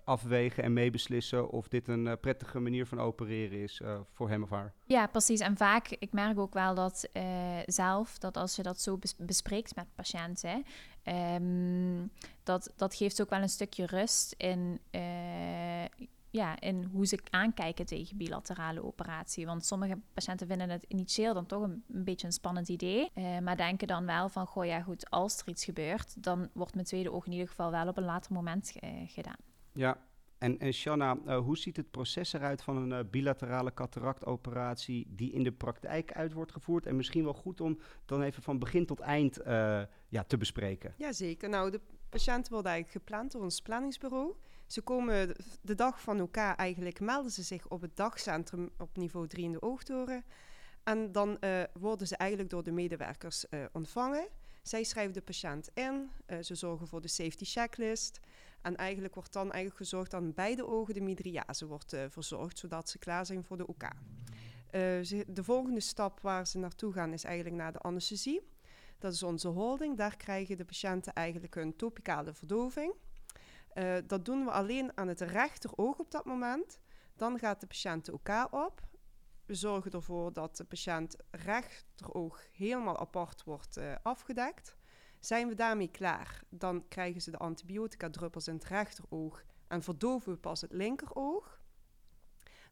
afwegen 0.04 0.62
en 0.62 0.72
meebeslissen 0.72 1.50
of 1.50 1.68
dit 1.68 1.88
een 1.88 2.18
prettige 2.20 2.58
manier 2.58 2.86
van 2.86 3.00
opereren 3.00 3.62
is 3.62 3.80
voor 4.12 4.28
hem 4.28 4.42
of 4.42 4.50
haar. 4.50 4.72
Ja, 4.84 5.06
precies. 5.06 5.40
En 5.40 5.56
vaak, 5.56 5.88
ik 5.88 6.12
merk 6.12 6.38
ook 6.38 6.54
wel 6.54 6.74
dat 6.74 7.08
zelf, 7.66 8.18
dat 8.18 8.36
als 8.36 8.56
je 8.56 8.62
dat 8.62 8.80
zo 8.80 8.96
bes 8.96 9.16
bespreekt 9.16 9.74
met 9.74 9.86
patiënten, 9.94 10.64
Um, 11.08 12.10
dat, 12.42 12.72
dat 12.76 12.94
geeft 12.94 13.20
ook 13.20 13.30
wel 13.30 13.42
een 13.42 13.48
stukje 13.48 13.86
rust 13.86 14.34
in, 14.36 14.80
uh, 14.90 15.84
ja, 16.30 16.60
in 16.60 16.84
hoe 16.92 17.06
ze 17.06 17.18
aankijken 17.30 17.86
tegen 17.86 18.16
bilaterale 18.16 18.84
operatie. 18.84 19.46
Want 19.46 19.66
sommige 19.66 19.98
patiënten 20.12 20.46
vinden 20.46 20.70
het 20.70 20.84
initieel 20.88 21.34
dan 21.34 21.46
toch 21.46 21.62
een, 21.62 21.84
beetje 21.86 22.26
een 22.26 22.32
spannend 22.32 22.68
idee. 22.68 23.10
Uh, 23.14 23.38
maar 23.38 23.56
denken 23.56 23.86
dan 23.86 24.06
wel 24.06 24.28
van, 24.28 24.46
goh 24.46 24.64
ja 24.64 24.82
goed, 24.82 25.10
als 25.10 25.40
er 25.40 25.48
iets 25.48 25.64
gebeurt, 25.64 26.22
dan 26.22 26.48
wordt 26.52 26.74
mijn 26.74 26.86
tweede 26.86 27.12
oog 27.12 27.26
in 27.26 27.32
ieder 27.32 27.48
geval 27.48 27.70
wel 27.70 27.88
op 27.88 27.96
een 27.96 28.04
later 28.04 28.32
moment 28.32 28.72
uh, 28.80 28.90
gedaan. 29.06 29.38
Ja, 29.72 29.96
en, 30.38 30.72
Shanna, 30.72 31.18
uh, 31.26 31.38
hoe 31.38 31.58
ziet 31.58 31.76
het 31.76 31.90
proces 31.90 32.32
eruit 32.32 32.62
van 32.62 32.76
een 32.76 33.04
uh, 33.04 33.10
bilaterale 33.10 33.74
cataractoperatie 33.74 35.06
die 35.10 35.32
in 35.32 35.42
de 35.42 35.52
praktijk 35.52 36.12
uit 36.12 36.32
wordt 36.32 36.52
gevoerd? 36.52 36.86
En 36.86 36.96
misschien 36.96 37.24
wel 37.24 37.34
goed 37.34 37.60
om 37.60 37.78
dan 38.04 38.22
even 38.22 38.42
van 38.42 38.58
begin 38.58 38.86
tot 38.86 39.00
eind 39.00 39.40
uh, 39.40 39.82
ja, 40.08 40.24
te 40.26 40.36
bespreken. 40.36 40.94
Jazeker. 40.96 41.48
Nou, 41.48 41.70
de 41.70 41.80
patiënt 42.08 42.48
wordt 42.48 42.66
eigenlijk 42.66 42.98
gepland 42.98 43.32
door 43.32 43.42
ons 43.42 43.60
planningsbureau. 43.60 44.34
Ze 44.66 44.80
komen 44.80 45.34
de 45.62 45.74
dag 45.74 46.00
van 46.00 46.18
elkaar 46.18 46.56
eigenlijk, 46.56 47.00
melden 47.00 47.30
ze 47.30 47.42
zich 47.42 47.68
op 47.68 47.80
het 47.80 47.96
dagcentrum 47.96 48.70
op 48.78 48.96
niveau 48.96 49.26
3 49.26 49.44
in 49.44 49.52
de 49.52 49.62
oogtoren. 49.62 50.24
En 50.82 51.12
dan 51.12 51.38
worden 51.72 52.06
ze 52.06 52.16
eigenlijk 52.16 52.50
door 52.50 52.62
de 52.62 52.72
medewerkers 52.72 53.44
ontvangen. 53.72 54.28
Zij 54.62 54.84
schrijven 54.84 55.12
de 55.12 55.22
patiënt 55.22 55.70
in, 55.74 56.10
ze 56.40 56.54
zorgen 56.54 56.86
voor 56.86 57.00
de 57.00 57.08
safety 57.08 57.44
checklist. 57.44 58.20
En 58.62 58.76
eigenlijk 58.76 59.14
wordt 59.14 59.32
dan 59.32 59.52
eigenlijk 59.52 59.76
gezorgd 59.76 60.10
dat 60.10 60.34
beide 60.34 60.66
ogen 60.66 60.94
de 60.94 61.00
midriase 61.00 61.66
wordt 61.66 61.94
uh, 61.94 62.04
verzorgd, 62.08 62.58
zodat 62.58 62.88
ze 62.88 62.98
klaar 62.98 63.26
zijn 63.26 63.44
voor 63.44 63.56
de 63.56 63.66
OK. 63.66 63.82
Uh, 63.82 63.90
de 65.26 65.44
volgende 65.44 65.80
stap 65.80 66.20
waar 66.20 66.46
ze 66.46 66.58
naartoe 66.58 66.92
gaan 66.92 67.12
is 67.12 67.24
eigenlijk 67.24 67.56
naar 67.56 67.72
de 67.72 67.78
anesthesie. 67.78 68.48
Dat 68.98 69.12
is 69.12 69.22
onze 69.22 69.48
holding. 69.48 69.96
Daar 69.96 70.16
krijgen 70.16 70.56
de 70.56 70.64
patiënten 70.64 71.12
eigenlijk 71.12 71.54
een 71.54 71.76
topicale 71.76 72.34
verdoving. 72.34 72.94
Uh, 73.74 73.96
dat 74.06 74.24
doen 74.24 74.44
we 74.44 74.50
alleen 74.50 74.96
aan 74.96 75.08
het 75.08 75.20
rechteroog 75.20 75.98
op 75.98 76.10
dat 76.10 76.24
moment. 76.24 76.80
Dan 77.16 77.38
gaat 77.38 77.60
de 77.60 77.66
patiënt 77.66 78.04
de 78.04 78.12
OK 78.12 78.48
op. 78.50 78.86
We 79.46 79.54
zorgen 79.54 79.90
ervoor 79.90 80.32
dat 80.32 80.56
de 80.56 80.64
patiënt 80.64 81.16
rechteroog 81.30 82.46
helemaal 82.52 82.98
apart 82.98 83.44
wordt 83.44 83.80
afgedekt. 84.02 84.77
Zijn 85.20 85.48
we 85.48 85.54
daarmee 85.54 85.90
klaar, 85.90 86.42
dan 86.48 86.88
krijgen 86.88 87.20
ze 87.20 87.30
de 87.30 87.38
antibiotica-druppels 87.38 88.48
in 88.48 88.54
het 88.54 88.64
rechteroog 88.64 89.44
en 89.68 89.82
verdoven 89.82 90.32
we 90.32 90.38
pas 90.38 90.60
het 90.60 90.72
linkeroog. 90.72 91.60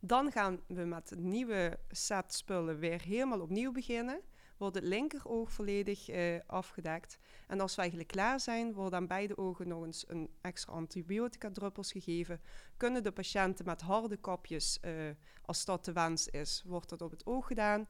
Dan 0.00 0.33
gaan 0.33 0.61
we 0.67 0.85
met 0.85 1.11
een 1.11 1.29
nieuwe 1.29 1.79
set 1.88 2.35
spullen 2.35 2.79
weer 2.79 3.03
helemaal 3.03 3.41
opnieuw 3.41 3.73
beginnen. 3.73 4.21
Wordt 4.57 4.75
het 4.75 4.85
linkeroog 4.85 5.53
volledig 5.53 6.11
uh, 6.11 6.41
afgedekt. 6.47 7.19
En 7.47 7.61
als 7.61 7.75
we 7.75 7.81
eigenlijk 7.81 8.11
klaar 8.11 8.41
zijn, 8.41 8.73
worden 8.73 8.99
aan 8.99 9.07
beide 9.07 9.37
ogen 9.37 9.69
nog 9.69 9.85
eens 9.85 10.05
een 10.09 10.31
extra 10.41 10.73
antibiotica-druppels 10.73 11.93
gegeven. 11.93 12.41
Kunnen 12.76 13.03
de 13.03 13.12
patiënten 13.12 13.65
met 13.65 13.81
harde 13.81 14.17
kopjes, 14.17 14.79
uh, 14.85 15.11
als 15.43 15.65
dat 15.65 15.85
de 15.85 15.93
wens 15.93 16.29
is, 16.29 16.62
wordt 16.67 16.88
dat 16.88 17.03
op 17.03 17.11
het 17.11 17.26
oog 17.26 17.47
gedaan 17.47 17.88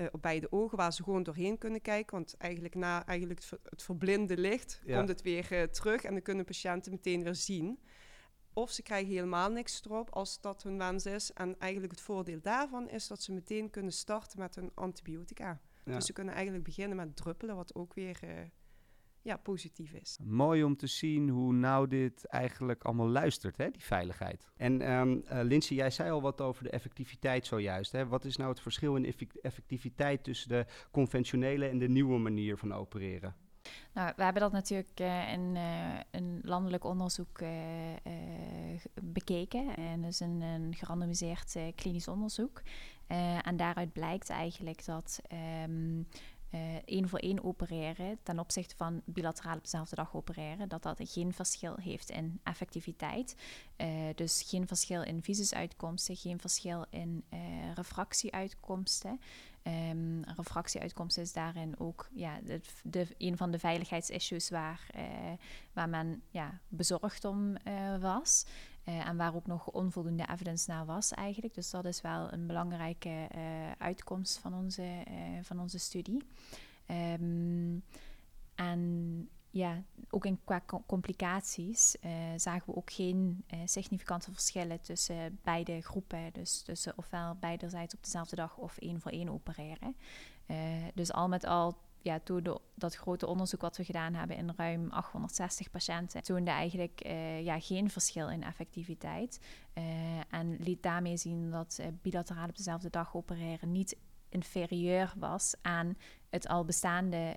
uh, 0.00 0.06
op 0.10 0.22
beide 0.22 0.52
ogen, 0.52 0.76
waar 0.76 0.92
ze 0.92 1.02
gewoon 1.02 1.22
doorheen 1.22 1.58
kunnen 1.58 1.82
kijken. 1.82 2.16
Want 2.16 2.36
eigenlijk 2.36 2.74
na 2.74 3.06
eigenlijk 3.06 3.40
het, 3.62 3.82
verblinde 3.82 4.36
licht 4.36 4.80
komt 4.86 5.08
het 5.08 5.22
weer 5.22 5.52
uh, 5.52 5.62
terug 5.62 6.02
en 6.02 6.12
dan 6.12 6.22
kunnen 6.22 6.44
patiënten 6.44 6.92
meteen 6.92 7.22
weer 7.22 7.34
zien. 7.34 7.80
Of 8.52 8.70
ze 8.70 8.82
krijgen 8.82 9.12
helemaal 9.12 9.50
niks 9.50 9.84
erop 9.84 10.10
als 10.10 10.40
dat 10.40 10.62
hun 10.62 10.78
wens 10.78 11.06
is. 11.06 11.32
En 11.32 11.58
eigenlijk 11.58 11.92
het 11.92 12.00
voordeel 12.00 12.40
daarvan 12.40 12.88
is 12.88 13.06
dat 13.06 13.22
ze 13.22 13.32
meteen 13.32 13.70
kunnen 13.70 13.92
starten 13.92 14.38
met 14.38 14.54
hun 14.54 14.70
antibiotica. 14.74 15.60
Ja. 15.84 15.94
Dus 15.94 16.06
ze 16.06 16.12
kunnen 16.12 16.34
eigenlijk 16.34 16.64
beginnen 16.64 16.96
met 16.96 17.16
druppelen, 17.16 17.56
wat 17.56 17.74
ook 17.74 17.94
weer 17.94 18.20
uh, 18.24 18.30
ja, 19.30 19.36
positief 19.36 19.92
is. 19.92 20.18
Mooi 20.22 20.64
om 20.64 20.76
te 20.76 20.86
zien 20.86 21.28
hoe 21.28 21.52
nou 21.52 21.88
dit 21.88 22.24
eigenlijk 22.24 22.84
allemaal 22.84 23.08
luistert, 23.08 23.56
hè, 23.56 23.70
die 23.70 23.84
veiligheid. 23.84 24.48
En 24.56 24.92
um, 24.92 25.22
uh, 25.32 25.40
Lindsay, 25.42 25.76
jij 25.76 25.90
zei 25.90 26.10
al 26.10 26.22
wat 26.22 26.40
over 26.40 26.64
de 26.64 26.70
effectiviteit 26.70 27.46
zojuist. 27.46 27.92
Hè. 27.92 28.06
Wat 28.06 28.24
is 28.24 28.36
nou 28.36 28.50
het 28.50 28.60
verschil 28.60 28.96
in 28.96 29.14
effectiviteit 29.42 30.24
tussen 30.24 30.48
de 30.48 30.66
conventionele 30.90 31.68
en 31.68 31.78
de 31.78 31.88
nieuwe 31.88 32.18
manier 32.18 32.56
van 32.58 32.72
opereren? 32.72 33.34
Nou, 33.92 34.12
we 34.16 34.22
hebben 34.22 34.42
dat 34.42 34.52
natuurlijk 34.52 35.00
uh, 35.00 35.32
in 35.32 35.54
uh, 35.54 36.00
een 36.10 36.40
landelijk 36.42 36.84
onderzoek 36.84 37.40
uh, 37.40 37.48
bekeken. 39.02 39.76
En 39.76 40.02
dus 40.02 40.20
een, 40.20 40.40
een 40.40 40.74
gerandomiseerd 40.74 41.56
klinisch 41.74 42.08
onderzoek. 42.08 42.62
en 43.42 43.56
daaruit 43.56 43.92
blijkt 43.92 44.30
eigenlijk 44.30 44.84
dat 44.84 45.20
um, 45.64 45.98
uh, 45.98 46.04
één 46.84 47.08
voor 47.08 47.18
één 47.18 47.44
opereren 47.44 48.18
ten 48.22 48.38
opzichte 48.38 48.76
van 48.76 49.02
bilateraal 49.04 49.56
op 49.56 49.62
dezelfde 49.62 49.96
dag 49.96 50.14
opereren, 50.14 50.68
dat 50.68 50.82
dat 50.82 50.98
geen 51.02 51.32
verschil 51.32 51.76
heeft 51.76 52.10
in 52.10 52.40
effectiviteit. 52.42 53.36
Uh, 53.76 53.88
dus 54.14 54.44
geen 54.46 54.66
verschil 54.66 55.02
in 55.02 55.22
visusuitkomsten, 55.22 56.16
geen 56.16 56.40
verschil 56.40 56.86
in 56.90 57.24
uh, 57.32 57.38
refractieuitkomsten. 57.74 59.20
Um, 59.62 60.24
refractieuitkomsten 60.24 61.22
is 61.22 61.32
daarin 61.32 61.78
ook 61.78 62.08
ja, 62.12 62.40
de, 62.44 62.60
de, 62.82 63.06
een 63.18 63.36
van 63.36 63.50
de 63.50 63.58
veiligheidsissues 63.58 64.50
waar, 64.50 64.86
waar 65.72 65.88
men 65.88 66.22
ja, 66.30 66.60
bezorgd 66.68 67.24
om 67.24 67.56
was. 68.00 68.46
Uh, 68.84 69.08
en 69.08 69.16
waar 69.16 69.34
ook 69.34 69.46
nog 69.46 69.66
onvoldoende 69.66 70.28
evidence 70.30 70.70
naar 70.70 70.86
was 70.86 71.12
eigenlijk. 71.12 71.54
Dus 71.54 71.70
dat 71.70 71.84
is 71.84 72.00
wel 72.00 72.32
een 72.32 72.46
belangrijke 72.46 73.28
uh, 73.36 73.70
uitkomst 73.78 74.38
van 74.38 74.54
onze, 74.54 74.82
uh, 74.82 75.14
van 75.42 75.60
onze 75.60 75.78
studie. 75.78 76.22
Um, 77.20 77.84
en 78.54 79.28
ja, 79.50 79.82
ook 80.10 80.24
in 80.24 80.40
qua 80.44 80.62
complicaties 80.86 81.96
zagen 82.36 82.62
we 82.66 82.76
ook 82.76 82.92
geen 82.92 83.44
significante 83.64 84.32
verschillen 84.32 84.80
tussen 84.80 85.38
beide 85.42 85.80
groepen. 85.80 86.32
Dus 86.32 86.62
tussen 86.62 86.92
ofwel 86.96 87.34
beiderzijds 87.34 87.94
op 87.94 88.04
dezelfde 88.04 88.36
dag 88.36 88.56
of 88.56 88.78
één 88.78 89.00
voor 89.00 89.10
één 89.10 89.28
opereren. 89.28 89.96
dus 90.94 91.12
al 91.12 91.28
met 91.28 91.44
al 91.44 91.76
ja, 92.02 92.20
door 92.24 92.60
dat 92.74 92.94
grote 92.94 93.26
onderzoek 93.26 93.60
wat 93.60 93.76
we 93.76 93.84
gedaan 93.84 94.14
hebben 94.14 94.36
in 94.36 94.52
ruim 94.56 94.90
860 94.90 95.70
patiënten, 95.70 96.22
toonde 96.22 96.50
eigenlijk 96.50 97.02
uh, 97.06 97.44
ja, 97.44 97.60
geen 97.60 97.90
verschil 97.90 98.28
in 98.28 98.42
effectiviteit. 98.42 99.40
Uh, 99.74 99.84
en 100.30 100.56
liet 100.58 100.82
daarmee 100.82 101.16
zien 101.16 101.50
dat 101.50 101.78
uh, 101.80 101.86
bilateraal 102.02 102.48
op 102.48 102.56
dezelfde 102.56 102.90
dag 102.90 103.14
opereren 103.14 103.72
niet 103.72 103.96
inferieur 104.28 105.12
was 105.16 105.54
aan 105.62 105.96
het 106.28 106.48
al 106.48 106.64
bestaande 106.64 107.36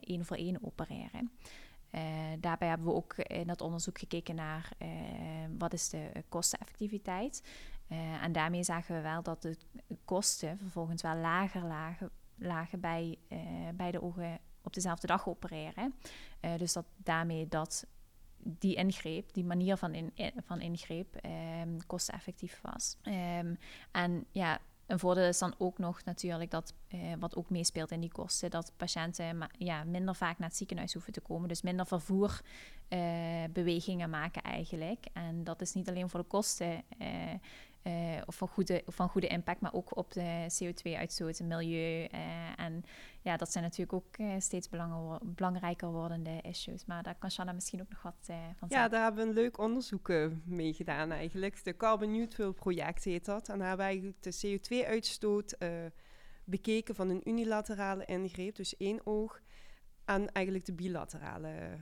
één 0.00 0.24
voor 0.24 0.36
één 0.36 0.64
opereren. 0.64 1.30
daarbij 2.40 2.68
hebben 2.68 2.86
we 2.86 2.92
ook 2.92 3.14
in 3.14 3.46
dat 3.46 3.60
onderzoek 3.60 3.98
gekeken 3.98 4.34
naar 4.34 4.70
wat 5.58 5.72
is 5.72 5.88
de 5.88 6.24
kosteneffectiviteit. 6.28 7.42
en 8.22 8.32
daarmee 8.32 8.62
zagen 8.62 8.94
we 8.94 9.00
wel 9.00 9.22
dat 9.22 9.42
de 9.42 9.56
kosten 10.04 10.58
vervolgens 10.58 11.02
wel 11.02 11.16
lager 11.16 11.64
lagen 11.64 12.10
lagen 12.38 12.80
bij, 12.80 13.18
uh, 13.28 13.38
bij 13.74 13.90
de 13.90 14.02
ogen 14.02 14.38
op 14.62 14.74
dezelfde 14.74 15.06
dag 15.06 15.28
opereren. 15.28 15.94
Uh, 16.40 16.56
dus 16.56 16.72
dat 16.72 16.84
daarmee 16.96 17.48
dat 17.48 17.86
die 18.42 18.74
ingreep, 18.74 19.32
die 19.32 19.44
manier 19.44 19.76
van, 19.76 19.94
in, 19.94 20.12
van 20.44 20.60
ingreep, 20.60 21.16
um, 21.62 21.86
kosteneffectief 21.86 22.60
was. 22.62 22.96
Um, 23.02 23.58
en 23.92 24.26
ja, 24.30 24.58
een 24.86 24.98
voordeel 24.98 25.28
is 25.28 25.38
dan 25.38 25.54
ook 25.58 25.78
nog 25.78 26.04
natuurlijk 26.04 26.50
dat, 26.50 26.74
wat 27.18 27.36
ook 27.36 27.50
meespeelt 27.50 27.90
in 27.90 28.00
die 28.00 28.12
kosten, 28.12 28.50
dat 28.50 28.72
patiënten 28.76 29.48
ja, 29.58 29.84
minder 29.84 30.14
vaak 30.14 30.38
naar 30.38 30.48
het 30.48 30.56
ziekenhuis 30.56 30.92
hoeven 30.92 31.12
te 31.12 31.20
komen. 31.20 31.48
Dus 31.48 31.62
minder 31.62 31.86
vervoerbewegingen 31.86 34.10
maken 34.10 34.42
eigenlijk. 34.42 35.06
En 35.12 35.44
dat 35.44 35.60
is 35.60 35.72
niet 35.72 35.88
alleen 35.88 36.08
voor 36.08 36.20
de 36.20 36.26
kosten 36.26 36.82
of 38.26 38.34
van 38.36 38.48
goede, 38.48 38.82
van 38.86 39.08
goede 39.08 39.26
impact, 39.26 39.60
maar 39.60 39.72
ook 39.72 39.96
op 39.96 40.12
de 40.12 40.46
CO2-uitstoot, 40.62 41.38
het 41.38 41.46
milieu. 41.46 42.08
Uh, 42.14 42.60
en 42.60 42.84
ja, 43.20 43.36
dat 43.36 43.52
zijn 43.52 43.64
natuurlijk 43.64 43.92
ook 43.92 44.18
uh, 44.18 44.34
steeds 44.38 44.68
belangrijker 45.22 45.88
wordende 45.88 46.40
issues. 46.42 46.84
Maar 46.84 47.02
daar 47.02 47.14
kan 47.14 47.30
Shanna 47.30 47.52
misschien 47.52 47.80
ook 47.80 47.88
nog 47.88 48.02
wat 48.02 48.14
van 48.22 48.34
zeggen. 48.68 48.68
Ja, 48.68 48.88
daar 48.88 49.02
hebben 49.02 49.22
we 49.22 49.28
een 49.28 49.34
leuk 49.34 49.58
onderzoek 49.58 50.12
mee 50.44 50.72
gedaan 50.72 51.12
eigenlijk. 51.12 51.64
De 51.64 51.76
Carbon 51.76 52.12
Neutral 52.12 52.52
project 52.52 53.04
heet 53.04 53.24
dat. 53.24 53.48
En 53.48 53.58
daar 53.58 53.68
hebben 53.68 53.86
we 53.86 53.92
eigenlijk 53.92 54.22
de 54.22 54.58
CO2-uitstoot 54.58 55.56
bekeken 56.44 56.94
van 56.94 57.08
een 57.08 57.28
unilaterale 57.28 58.04
ingreep, 58.04 58.54
dus 58.54 58.76
één 58.76 59.06
oog, 59.06 59.40
en 60.04 60.32
eigenlijk 60.32 60.66
de 60.66 60.72
bilaterale 60.74 61.78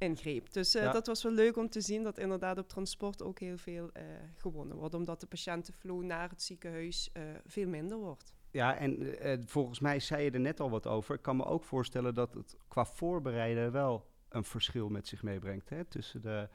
ingreep. 0.00 0.52
Dus 0.52 0.74
uh, 0.74 0.82
ja. 0.82 0.92
dat 0.92 1.06
was 1.06 1.22
wel 1.22 1.32
leuk 1.32 1.56
om 1.56 1.68
te 1.68 1.80
zien 1.80 2.02
dat 2.02 2.18
inderdaad 2.18 2.58
op 2.58 2.68
transport 2.68 3.22
ook 3.22 3.38
heel 3.38 3.56
veel 3.56 3.90
uh, 3.96 4.02
gewonnen 4.34 4.76
wordt. 4.76 4.94
Omdat 4.94 5.20
de 5.20 5.26
patiëntenflow 5.26 6.02
naar 6.02 6.28
het 6.28 6.42
ziekenhuis 6.42 7.10
uh, 7.12 7.22
veel 7.46 7.68
minder 7.68 7.98
wordt. 7.98 8.34
Ja, 8.50 8.76
en 8.76 9.16
volgens 9.46 9.80
mij 9.80 10.00
zei 10.00 10.24
je 10.24 10.30
er 10.30 10.40
net 10.40 10.60
al 10.60 10.70
wat 10.70 10.86
over. 10.86 11.14
Ik 11.14 11.22
kan 11.22 11.36
me 11.36 11.44
ook 11.44 11.64
voorstellen 11.64 12.14
dat 12.14 12.34
het 12.34 12.56
qua 12.68 12.84
voorbereiden 12.84 13.72
wel 13.72 14.06
een 14.28 14.44
verschil 14.44 14.88
met 14.88 15.08
zich 15.08 15.22
meebrengt. 15.22 15.68
Hè, 15.68 15.84
tussen 15.84 16.22
de 16.22 16.48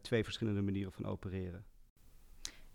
twee 0.00 0.24
verschillende 0.24 0.62
manieren 0.62 0.92
van 0.92 1.06
opereren. 1.06 1.64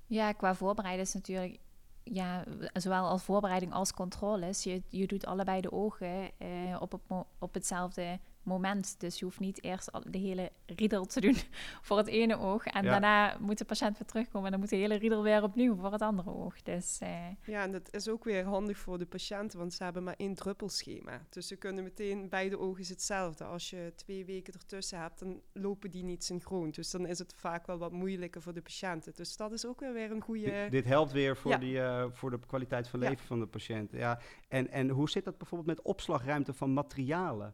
Ja, 0.05 0.31
qua 0.31 0.55
voorbereiden 0.55 1.05
is 1.05 1.13
natuurlijk 1.13 1.59
ja, 2.03 2.45
zowel 2.73 3.07
als 3.07 3.23
voorbereiding 3.23 3.73
als 3.73 3.93
controles. 3.93 4.63
Je, 4.63 4.81
je 4.89 5.07
doet 5.07 5.25
allebei 5.25 5.61
de 5.61 5.71
ogen 5.71 6.31
op, 6.79 6.93
op, 6.93 7.27
op 7.39 7.53
hetzelfde 7.53 8.19
moment. 8.45 8.99
Dus 8.99 9.19
je 9.19 9.25
hoeft 9.25 9.39
niet 9.39 9.63
eerst 9.63 9.89
de 10.09 10.17
hele 10.17 10.51
riedel 10.65 11.05
te 11.05 11.21
doen 11.21 11.35
voor 11.87 11.97
het 11.97 12.07
ene 12.07 12.37
oog. 12.37 12.65
En 12.65 12.83
Ja. 12.83 12.89
daarna 12.91 13.37
moet 13.39 13.57
de 13.57 13.65
patiënt 13.65 13.97
weer 13.97 14.07
terugkomen 14.07 14.45
en 14.45 14.51
dan 14.51 14.59
moet 14.59 14.69
de 14.69 14.75
hele 14.75 14.95
riedel 14.95 15.23
weer 15.23 15.43
opnieuw 15.43 15.75
voor 15.75 15.91
het 15.91 16.01
andere 16.01 16.29
oog. 16.29 16.61
Dus 16.61 16.99
eh, 16.99 17.25
Ja, 17.45 17.63
en 17.63 17.71
dat 17.71 17.93
is 17.93 18.07
ook 18.09 18.23
weer 18.23 18.43
handig 18.45 18.77
voor 18.77 18.97
de 18.97 19.05
patiënten, 19.05 19.59
want 19.59 19.73
ze 19.73 19.83
hebben 19.83 20.03
maar 20.03 20.15
één 20.17 20.33
druppelschema. 20.33 21.21
Dus 21.29 21.47
ze 21.47 21.55
kunnen 21.55 21.83
meteen, 21.83 22.29
beide 22.29 22.59
ogen 22.59 22.81
is 22.81 22.89
hetzelfde. 22.89 23.43
Als 23.43 23.69
je 23.69 23.93
twee 23.95 24.25
weken 24.25 24.53
ertussen 24.53 24.99
hebt, 24.99 25.19
dan 25.19 25.41
lopen 25.53 25.91
die 25.91 26.03
niet 26.03 26.23
synchroon. 26.23 26.69
Dus 26.71 26.91
dan 26.91 27.05
is 27.05 27.19
het 27.19 27.33
vaak 27.37 27.67
wel 27.67 27.77
wat 27.77 27.91
moeilijker 27.91 28.41
voor 28.41 28.53
de 28.53 28.61
patiënten. 28.61 29.13
Dus 29.15 29.37
dat 29.37 29.51
is 29.51 29.65
ook 29.65 29.79
weer 29.79 29.93
weer 29.93 30.11
een 30.11 30.21
goede... 30.21 30.43
Dit, 30.51 30.71
dit 30.71 30.85
helpt 30.85 31.11
weer 31.11 31.37
voor, 31.37 31.51
Ja. 31.51 31.57
die, 31.57 31.81
eh, 31.81 32.05
voor 32.11 32.29
de 32.31 32.39
kwaliteit 32.47 32.87
van 32.87 32.99
Ja. 32.99 33.09
leven 33.09 33.25
van 33.25 33.39
de 33.39 33.47
patiënt. 33.47 33.91
Ja. 33.91 34.19
En, 34.47 34.69
en 34.71 34.89
hoe 34.89 35.09
zit 35.09 35.23
dat 35.25 35.37
bijvoorbeeld 35.37 35.77
met 35.77 35.85
opslagruimte 35.85 36.53
van 36.53 36.73
materialen? 36.73 37.53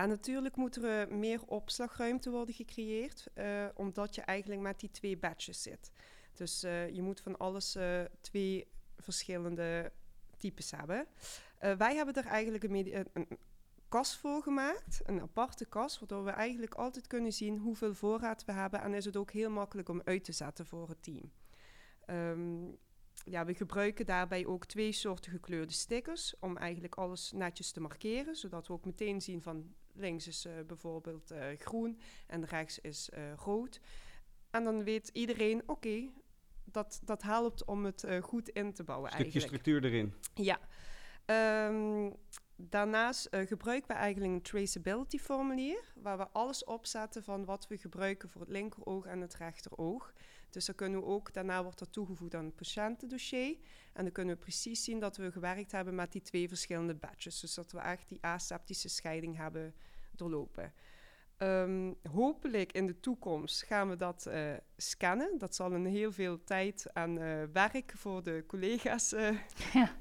Ja, 0.00 0.06
natuurlijk 0.06 0.56
moet 0.56 0.76
er 0.76 1.00
eh, 1.00 1.16
meer 1.16 1.40
opslagruimte 1.46 2.30
worden 2.30 2.54
gecreëerd, 2.54 3.26
eh, 3.34 3.66
omdat 3.74 4.14
je 4.14 4.20
eigenlijk 4.20 4.60
met 4.60 4.80
die 4.80 4.90
twee 4.90 5.16
batches 5.16 5.62
zit. 5.62 5.90
Dus 6.34 6.62
eh, 6.62 6.88
je 6.88 7.02
moet 7.02 7.20
van 7.20 7.38
alles 7.38 7.78
twee 8.20 8.68
verschillende 8.96 9.92
types 10.36 10.70
hebben. 10.70 11.06
Wij 11.58 11.96
hebben 11.96 12.14
er 12.14 12.26
eigenlijk 12.26 12.64
een, 12.64 13.06
een, 13.12 13.28
kast 13.88 14.16
voor 14.16 14.42
gemaakt, 14.42 15.00
een 15.04 15.20
aparte 15.20 15.66
kast, 15.66 15.98
waardoor 15.98 16.24
we 16.24 16.30
eigenlijk 16.30 16.74
altijd 16.74 17.06
kunnen 17.06 17.32
zien 17.32 17.58
hoeveel 17.58 17.94
voorraad 17.94 18.44
we 18.44 18.52
hebben 18.52 18.80
en 18.80 18.94
is 18.94 19.04
het 19.04 19.16
ook 19.16 19.30
heel 19.30 19.50
makkelijk 19.50 19.88
om 19.88 20.02
uit 20.04 20.24
te 20.24 20.32
zetten 20.32 20.66
voor 20.66 20.88
het 20.88 21.02
team. 21.02 21.32
Ehm, 22.06 22.68
ja, 23.24 23.44
we 23.44 23.54
gebruiken 23.54 24.06
daarbij 24.06 24.46
ook 24.46 24.66
twee 24.66 24.92
soorten 24.92 25.32
gekleurde 25.32 25.72
stickers 25.72 26.34
om 26.38 26.56
eigenlijk 26.56 26.94
alles 26.94 27.32
netjes 27.32 27.70
te 27.70 27.80
markeren, 27.80 28.36
zodat 28.36 28.66
we 28.66 28.72
ook 28.72 28.84
meteen 28.84 29.20
zien 29.20 29.42
van 29.42 29.74
links 29.94 30.26
is 30.26 30.44
eh, 30.44 30.52
bijvoorbeeld 30.66 31.30
eh, 31.30 31.46
groen 31.58 32.00
en 32.26 32.44
rechts 32.44 32.78
is 32.78 33.10
eh, 33.10 33.22
rood. 33.36 33.80
En 34.50 34.64
dan 34.64 34.84
weet 34.84 35.10
iedereen, 35.12 35.62
oké, 35.66 36.08
dat, 36.64 37.00
dat 37.04 37.22
helpt 37.22 37.64
om 37.64 37.84
het 37.84 38.06
goed 38.20 38.48
in 38.48 38.72
te 38.72 38.84
bouwen 38.84 39.10
Stukje 39.10 39.32
eigenlijk. 39.32 39.62
structuur 39.62 39.84
erin. 39.84 40.14
Ja. 40.34 40.58
Ehm, 41.24 42.10
daarnaast 42.56 43.28
gebruiken 43.30 43.88
we 43.88 43.94
eigenlijk 43.94 44.32
een 44.32 44.42
traceability 44.42 45.18
formulier, 45.18 45.92
waar 45.94 46.18
we 46.18 46.28
alles 46.28 46.64
opzetten 46.64 47.22
van 47.22 47.44
wat 47.44 47.66
we 47.68 47.78
gebruiken 47.78 48.28
voor 48.28 48.40
het 48.40 48.50
linkeroog 48.50 49.06
en 49.06 49.20
het 49.20 49.34
rechteroog. 49.34 50.12
Dus 50.52 50.64
dan 50.66 50.74
kunnen 50.74 51.00
we 51.00 51.06
ook, 51.06 51.32
daarna 51.32 51.62
wordt 51.62 51.78
dat 51.78 51.92
toegevoegd 51.92 52.34
aan 52.34 52.44
het 52.44 52.56
patiëntendossier. 52.56 53.56
En 53.92 54.02
dan 54.02 54.12
kunnen 54.12 54.34
we 54.34 54.40
precies 54.40 54.84
zien 54.84 55.00
dat 55.00 55.16
we 55.16 55.32
gewerkt 55.32 55.72
hebben 55.72 55.94
met 55.94 56.12
die 56.12 56.22
twee 56.22 56.48
verschillende 56.48 56.94
batches. 56.94 57.40
Dus 57.40 57.54
dat 57.54 57.72
we 57.72 57.78
echt 57.78 58.08
die 58.08 58.18
aseptische 58.20 58.88
scheiding 58.88 59.36
hebben 59.36 59.74
doorlopen. 60.10 60.72
Ehm, 61.36 61.92
hopelijk 62.12 62.72
in 62.72 62.86
de 62.86 63.00
toekomst 63.00 63.62
gaan 63.62 63.88
we 63.88 63.96
dat 63.96 64.26
eh, 64.26 64.52
scannen. 64.76 65.38
Dat 65.38 65.54
zal 65.54 65.72
een 65.72 65.86
heel 65.86 66.12
veel 66.12 66.44
tijd 66.44 66.86
en 66.92 67.18
eh, 67.18 67.42
werk 67.52 67.92
voor 67.96 68.22
de 68.22 68.44
collega's 68.46 69.12
eh 69.12 69.36
sparen. 69.54 69.96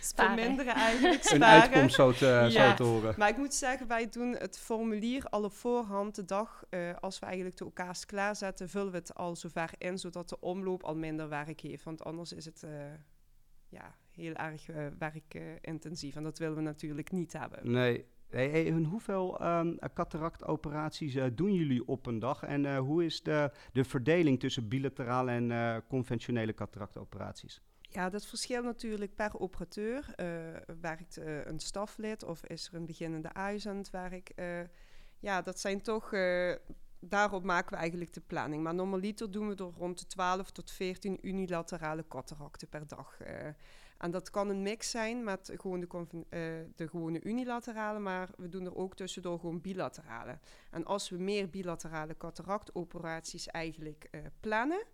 Verminderen 0.00 0.74
eigenlijk. 0.74 1.14
Een 1.14 1.36
sparen. 1.36 1.60
uitkomst 1.62 1.94
zo 1.94 2.12
te, 2.12 2.46
zo 2.50 2.58
Ja. 2.58 2.74
te 2.74 2.82
horen. 2.82 3.14
Maar 3.18 3.28
ik 3.28 3.36
moet 3.36 3.54
zeggen, 3.54 3.86
wij 3.86 4.08
doen 4.08 4.32
het 4.36 4.58
formulier 4.58 5.24
al 5.24 5.44
op 5.44 5.52
voorhand 5.52 6.14
de 6.14 6.24
dag 6.24 6.64
eh, 6.70 6.94
als 7.00 7.18
we 7.18 7.26
eigenlijk 7.26 7.56
de 7.56 7.64
elkaars 7.64 8.06
klaarzetten, 8.06 8.68
vullen 8.68 8.92
we 8.92 8.98
het 8.98 9.14
al 9.14 9.36
zover 9.36 9.70
in, 9.78 9.98
zodat 9.98 10.28
de 10.28 10.40
omloop 10.40 10.82
al 10.82 10.96
minder 10.96 11.28
werk 11.28 11.60
heeft. 11.60 11.84
Want 11.84 12.04
anders 12.04 12.32
is 12.32 12.44
het 12.44 12.62
eh, 12.62 12.70
ja, 13.68 13.94
heel 14.10 14.34
erg 14.34 14.68
eh, 14.68 14.86
werkintensief 14.98 16.16
en 16.16 16.22
dat 16.22 16.38
willen 16.38 16.56
we 16.56 16.62
natuurlijk 16.62 17.10
niet 17.12 17.32
hebben. 17.32 17.70
Nee. 17.70 18.04
Hey, 18.28 18.48
hey, 18.48 18.66
en 18.66 18.84
hoeveel 18.84 19.40
ehm 19.40 19.74
cataractoperaties 19.94 21.18
doen 21.34 21.54
jullie 21.54 21.86
op 21.88 22.06
een 22.06 22.18
dag? 22.18 22.42
En 22.42 22.66
eh, 22.66 22.78
hoe 22.78 23.04
is 23.04 23.22
de, 23.22 23.50
de 23.72 23.84
verdeling 23.84 24.40
tussen 24.40 24.68
bilaterale 24.68 25.30
en 25.30 25.50
eh, 25.50 25.76
conventionele 25.88 26.54
cataractoperaties? 26.54 27.62
Ja, 27.90 28.08
dat 28.08 28.26
verschilt 28.26 28.64
natuurlijk 28.64 29.14
per 29.14 29.40
operateur. 29.40 30.12
Eh, 30.14 30.26
werkt 30.80 31.16
eh, 31.16 31.44
een 31.44 31.60
staflid 31.60 32.22
of 32.24 32.44
is 32.44 32.68
er 32.68 32.74
een 32.74 32.86
beginnende 32.86 33.30
het 33.62 33.90
werk? 33.90 34.28
Eh, 34.28 34.60
ja, 35.18 35.42
dat 35.42 35.60
zijn 35.60 35.82
toch... 35.82 36.12
eh, 36.12 36.54
daarop 37.00 37.44
maken 37.44 37.70
we 37.70 37.76
eigenlijk 37.76 38.12
de 38.12 38.20
planning. 38.20 38.62
Maar 38.62 38.74
normaliter 38.74 39.30
doen 39.30 39.48
we 39.48 39.54
er 39.54 39.72
rond 39.76 39.98
de 39.98 40.06
12 40.06 40.50
tot 40.50 40.70
14 40.70 41.18
unilaterale 41.22 42.04
cataracten 42.08 42.68
per 42.68 42.86
dag. 42.86 43.18
en 43.98 44.10
dat 44.10 44.30
kan 44.30 44.48
een 44.48 44.62
mix 44.62 44.90
zijn 44.90 45.24
met 45.24 45.52
gewoon 45.56 45.80
de, 45.80 46.66
de 46.76 46.88
gewone 46.88 47.22
unilaterale, 47.22 47.98
maar 47.98 48.28
we 48.36 48.48
doen 48.48 48.64
er 48.64 48.76
ook 48.76 48.96
tussendoor 48.96 49.38
gewoon 49.38 49.60
bilaterale. 49.60 50.38
En 50.70 50.84
als 50.84 51.08
we 51.08 51.16
meer 51.16 51.50
bilaterale 51.50 52.16
cataractoperaties 52.16 53.46
eigenlijk 53.46 54.10
plannen, 54.40 54.84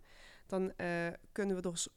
dan 0.45 0.73
kunnen 1.31 1.55
we 1.55 1.61
er 1.61 1.87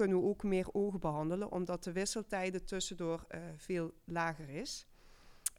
kunnen 0.00 0.20
we 0.20 0.28
ook 0.28 0.42
meer 0.42 0.66
ogen 0.72 1.00
behandelen, 1.00 1.52
omdat 1.52 1.84
de 1.84 1.92
wisseltijden 1.92 2.64
tussendoor 2.64 3.24
eh, 3.28 3.40
veel 3.56 3.92
lager 4.04 4.48
is. 4.48 4.86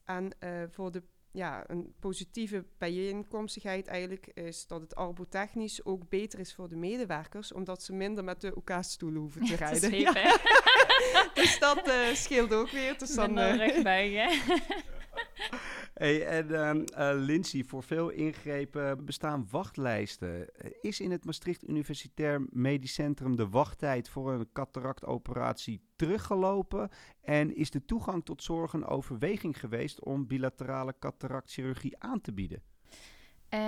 En 0.06 0.32
eh, 0.40 0.64
voor 0.70 0.92
de 0.92 1.04
ja, 1.32 1.64
een 1.68 1.94
positieve 2.00 2.66
bijeenkomstigheid 2.78 3.88
eigenlijk 3.88 4.28
is 4.28 4.68
dat 4.68 4.82
het 4.82 4.96
arbotechnisch 4.96 5.86
ook 5.86 6.10
beter 6.10 6.40
is 6.40 6.54
voor 6.54 6.70
de 6.70 6.76
medewerkers, 6.76 7.54
omdat 7.54 7.84
ze 7.84 7.94
minder 7.94 8.24
met 8.24 8.42
de 8.42 8.56
OK-stoelen 8.56 9.22
hoeven 9.22 9.46
te 9.46 9.56
rijden. 9.66 10.00
Ja, 10.00 10.14
dus 11.34 11.60
dat 11.60 11.88
eh, 11.88 12.14
scheelt 12.14 12.54
ook 12.54 12.70
weer. 12.70 12.98
Dus 12.98 13.16
dan, 13.16 13.34
Minder 13.34 13.60
eh, 13.60 13.68
rugbuigen. 13.68 14.30
Hey, 16.02 16.26
en 16.26 16.56
ehm 16.56 16.84
eh, 16.84 17.12
Lindsay, 17.16 17.64
voor 17.64 17.84
veel 17.84 18.10
ingrepen 18.10 19.06
bestaan 19.06 19.48
wachtlijsten. 19.52 20.50
Is 20.82 21.00
in 21.00 21.12
het 21.12 21.26
Maastricht 21.26 21.70
Universitair 21.70 22.48
Medisch 22.50 22.94
Centrum 22.94 23.36
de 23.36 23.50
wachttijd 23.50 24.10
voor 24.10 24.32
een 24.32 24.52
cataractoperatie 24.54 25.82
teruggelopen? 25.96 26.90
En 27.22 27.56
is 27.56 27.72
de 27.72 27.86
toegang 27.86 28.26
tot 28.26 28.44
zorg 28.44 28.74
een 28.74 28.86
overweging 28.86 29.60
geweest 29.60 30.04
om 30.04 30.28
bilaterale 30.28 30.96
cataractchirurgie 31.00 32.00
aan 32.00 32.22
te 32.22 32.34
bieden? 32.34 32.62
Eh, 33.52 33.60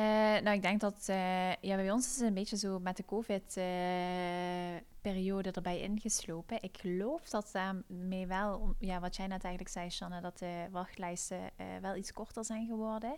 nou, 0.44 0.50
ik 0.52 0.62
denk 0.62 0.80
dat 0.80 1.04
eh, 1.06 1.50
ja, 1.62 1.76
bij 1.76 1.92
ons 1.92 2.06
is 2.08 2.16
het 2.16 2.28
een 2.28 2.34
beetje 2.34 2.58
zo 2.58 2.80
met 2.80 2.98
de 2.98 3.06
COVID-periode 3.06 5.52
erbij 5.52 5.80
ingeslopen. 5.80 6.58
Ik 6.62 6.78
geloof 6.82 7.30
dat 7.30 7.50
daarmee 7.52 8.28
wel, 8.28 8.76
ja, 8.80 9.00
wat 9.00 9.16
jij 9.16 9.28
net 9.28 9.44
eigenlijk 9.44 9.74
zei, 9.74 9.90
Shanne, 9.90 10.22
dat 10.22 10.40
de 10.40 10.68
wachtlijsten 10.72 11.40
eh, 11.56 11.66
wel 11.82 11.96
iets 11.96 12.14
korter 12.14 12.46
zijn 12.46 12.68
geworden. 12.68 13.16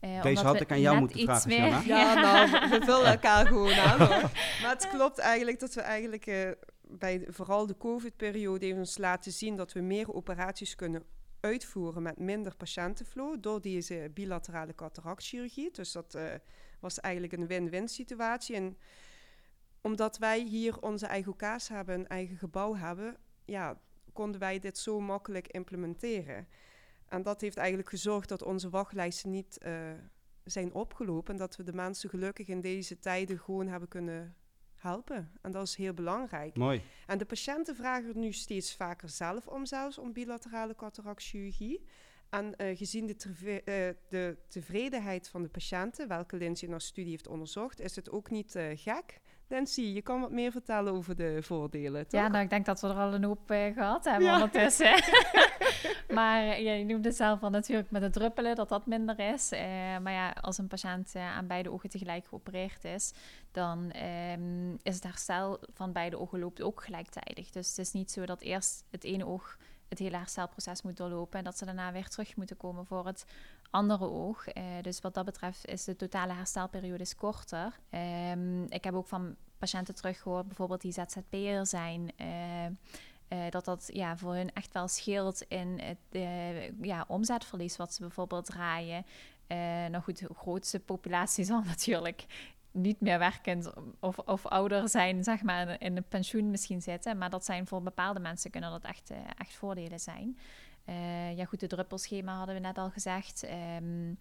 Eh, 0.00 0.10
Deze 0.10 0.28
omdat 0.28 0.44
had 0.44 0.54
we 0.58 0.60
ik 0.60 0.70
aan 0.70 0.80
jou 0.80 0.90
net 0.94 1.00
moeten 1.00 1.18
iets 1.20 1.28
vragen, 1.42 1.48
meer- 1.48 1.72
Shanna. 1.82 2.00
Ja, 2.00 2.14
nou, 2.46 2.68
we- 2.68 2.84
vullen 2.84 3.10
elkaar 3.10 3.46
gewoon 3.46 3.72
aan. 3.74 3.98
hoor. 3.98 4.30
Maar 4.62 4.70
het 4.70 4.88
klopt 4.88 5.18
eigenlijk 5.18 5.60
dat 5.60 5.74
we 5.74 5.80
eigenlijk 5.80 6.26
eh, 6.26 6.50
bij 6.82 7.24
vooral 7.28 7.66
de 7.66 7.76
COVID-periode 7.76 8.66
heeft 8.66 8.78
ons 8.78 8.98
laten 8.98 9.32
zien 9.32 9.56
dat 9.56 9.72
we 9.72 9.80
meer 9.80 10.12
operaties 10.14 10.74
kunnen 10.74 11.02
uitvoeren 11.40 12.02
met 12.02 12.18
minder 12.18 12.56
patiëntenflow 12.56 13.36
door 13.40 13.60
deze 13.60 14.10
bilaterale 14.14 14.74
cataractchirurgie. 14.74 15.70
Dus 15.70 15.92
dat 15.92 16.14
eh, 16.14 16.34
was 16.80 17.00
eigenlijk 17.00 17.32
een 17.32 17.46
win-win 17.46 17.88
situatie. 17.88 18.54
En 18.56 18.78
omdat 19.80 20.18
wij 20.18 20.40
hier 20.42 20.80
onze 20.80 21.06
eigen 21.06 21.36
kaas 21.36 21.68
hebben, 21.68 21.94
een 21.94 22.08
eigen 22.08 22.36
gebouw 22.36 22.74
hebben, 22.74 23.16
ja, 23.44 23.80
konden 24.12 24.40
wij 24.40 24.58
dit 24.58 24.78
zo 24.78 25.00
makkelijk 25.00 25.48
implementeren. 25.48 26.48
En 27.08 27.22
dat 27.22 27.40
heeft 27.40 27.56
eigenlijk 27.56 27.88
gezorgd 27.88 28.28
dat 28.28 28.42
onze 28.42 28.70
wachtlijsten 28.70 29.30
niet 29.30 29.58
eh, 29.58 29.90
zijn 30.44 30.72
opgelopen. 30.72 31.32
En 31.32 31.38
dat 31.38 31.56
we 31.56 31.62
de 31.62 31.72
mensen 31.72 32.10
gelukkig 32.10 32.48
in 32.48 32.60
deze 32.60 32.98
tijden 32.98 33.38
gewoon 33.38 33.68
hebben 33.68 33.88
kunnen 33.88 34.36
helpen. 34.78 35.32
En 35.42 35.50
dat 35.52 35.66
is 35.66 35.76
heel 35.76 35.94
belangrijk. 35.94 36.56
Mooi. 36.56 36.82
En 37.06 37.18
de 37.18 37.24
patiënten 37.24 37.76
vragen 37.76 38.08
er 38.08 38.16
nu 38.16 38.32
steeds 38.32 38.74
vaker 38.74 39.08
zelf 39.08 39.46
om, 39.46 39.66
zelfs 39.66 39.98
om 39.98 40.12
bilaterale 40.12 40.74
cataractchirurgie. 40.74 41.84
En 42.30 42.56
eh, 42.56 42.76
gezien 42.76 43.06
de, 43.06 43.62
eh, 43.64 43.94
de 44.08 44.36
tevredenheid 44.48 45.28
van 45.28 45.42
de 45.42 45.48
patiënten, 45.48 46.08
welke 46.08 46.36
Lindsay 46.36 46.66
in 46.66 46.72
haar 46.72 46.80
studie 46.80 47.10
heeft 47.10 47.28
onderzocht, 47.28 47.80
is 47.80 47.96
het 47.96 48.10
ook 48.10 48.30
niet 48.30 48.54
eh, 48.54 48.66
gek. 48.74 49.20
Lindsay, 49.50 49.84
je 49.84 50.02
kan 50.02 50.20
wat 50.20 50.30
meer 50.30 50.50
vertellen 50.52 50.92
over 50.92 51.16
de 51.16 51.38
voordelen, 51.42 52.08
toch? 52.08 52.20
Ja, 52.20 52.28
nou, 52.28 52.44
ik 52.44 52.50
denk 52.50 52.66
dat 52.66 52.80
we 52.80 52.88
er 52.88 52.94
al 52.94 53.14
een 53.14 53.24
hoop 53.24 53.50
eh, 53.50 53.72
gehad 53.74 54.04
hebben 54.04 54.24
Ja. 54.26 54.34
ondertussen. 54.34 55.02
maar 56.18 56.42
eh, 56.42 56.62
ja, 56.62 56.72
je 56.72 56.84
noemde 56.84 57.12
zelf 57.12 57.42
al 57.42 57.50
natuurlijk 57.50 57.90
met 57.90 58.02
het 58.02 58.12
druppelen 58.12 58.56
dat 58.56 58.68
dat 58.68 58.86
minder 58.86 59.18
is. 59.18 59.52
Eh, 59.52 59.60
maar 60.02 60.12
ja, 60.12 60.30
als 60.30 60.58
een 60.58 60.68
patiënt 60.68 61.14
aan 61.16 61.46
beide 61.46 61.70
ogen 61.72 61.88
tegelijk 61.90 62.26
geopereerd 62.26 62.84
is, 62.84 63.12
dan 63.52 63.90
ehm, 63.90 64.72
is 64.82 64.94
het 64.94 65.02
herstel 65.02 65.60
van 65.74 65.92
beide 65.92 66.18
ogen 66.18 66.38
loopt 66.38 66.62
ook 66.62 66.84
gelijktijdig. 66.84 67.50
Dus 67.50 67.68
het 67.68 67.78
is 67.78 67.92
niet 67.92 68.10
zo 68.10 68.26
dat 68.26 68.40
eerst 68.40 68.84
het 68.90 69.04
ene 69.04 69.26
oog 69.26 69.56
het 69.88 69.98
hele 69.98 70.16
herstelproces 70.16 70.82
moet 70.82 70.96
doorlopen 70.96 71.38
en 71.38 71.44
dat 71.44 71.58
ze 71.58 71.64
daarna 71.64 71.92
weer 71.92 72.08
terug 72.08 72.36
moeten 72.36 72.56
komen 72.56 72.86
voor 72.86 73.06
het 73.06 73.24
andere 73.70 74.10
oog. 74.10 74.48
Eh, 74.48 74.62
dus 74.82 75.00
wat 75.00 75.14
dat 75.14 75.24
betreft 75.24 75.66
is 75.66 75.84
de 75.84 75.96
totale 75.96 76.32
herstelperiode 76.32 77.02
is 77.02 77.14
korter. 77.14 77.78
Ehm, 77.90 78.62
ik 78.62 78.84
heb 78.84 78.94
ook 78.94 79.06
van 79.06 79.36
patiënten 79.58 79.94
teruggehoord, 79.94 80.46
bijvoorbeeld 80.46 80.80
die 80.80 80.92
ZZP'er 80.92 81.66
zijn. 81.66 82.12
eh, 83.28 83.50
dat 83.50 83.64
dat 83.64 83.90
ja, 83.92 84.16
voor 84.16 84.34
hun 84.34 84.52
echt 84.52 84.72
wel 84.72 84.88
scheelt 84.88 85.42
in 85.42 85.80
het 85.80 86.22
ja, 86.80 87.04
omzetverlies 87.08 87.76
wat 87.76 87.94
ze 87.94 88.00
bijvoorbeeld 88.00 88.44
draaien. 88.44 89.04
nou 89.90 90.02
goed, 90.02 90.18
de 90.18 90.34
grootste 90.34 90.80
populatie 90.80 91.44
zal 91.44 91.62
natuurlijk 91.74 92.26
niet 92.70 93.00
meer 93.00 93.18
werkend 93.18 93.72
of, 94.00 94.18
of 94.18 94.46
ouder 94.46 94.88
zijn, 94.88 95.24
zeg 95.24 95.42
maar, 95.42 95.80
in 95.80 95.96
een 95.96 96.08
pensioen 96.08 96.50
misschien 96.50 96.82
zitten. 96.82 97.18
Maar 97.18 97.30
dat 97.30 97.44
zijn 97.44 97.66
voor 97.66 97.82
bepaalde 97.82 98.20
mensen 98.20 98.50
kunnen 98.50 98.70
dat 98.70 98.84
echt, 98.84 99.12
echt 99.38 99.54
voordelen 99.54 100.00
zijn. 100.00 100.38
Uh, 100.88 101.36
ja, 101.36 101.44
goed, 101.44 101.60
de 101.60 101.66
druppelschema 101.66 102.36
hadden 102.36 102.54
we 102.54 102.60
net 102.60 102.78
al 102.78 102.90
gezegd. 102.90 103.44
Um, 103.80 104.08
uh, 104.10 104.16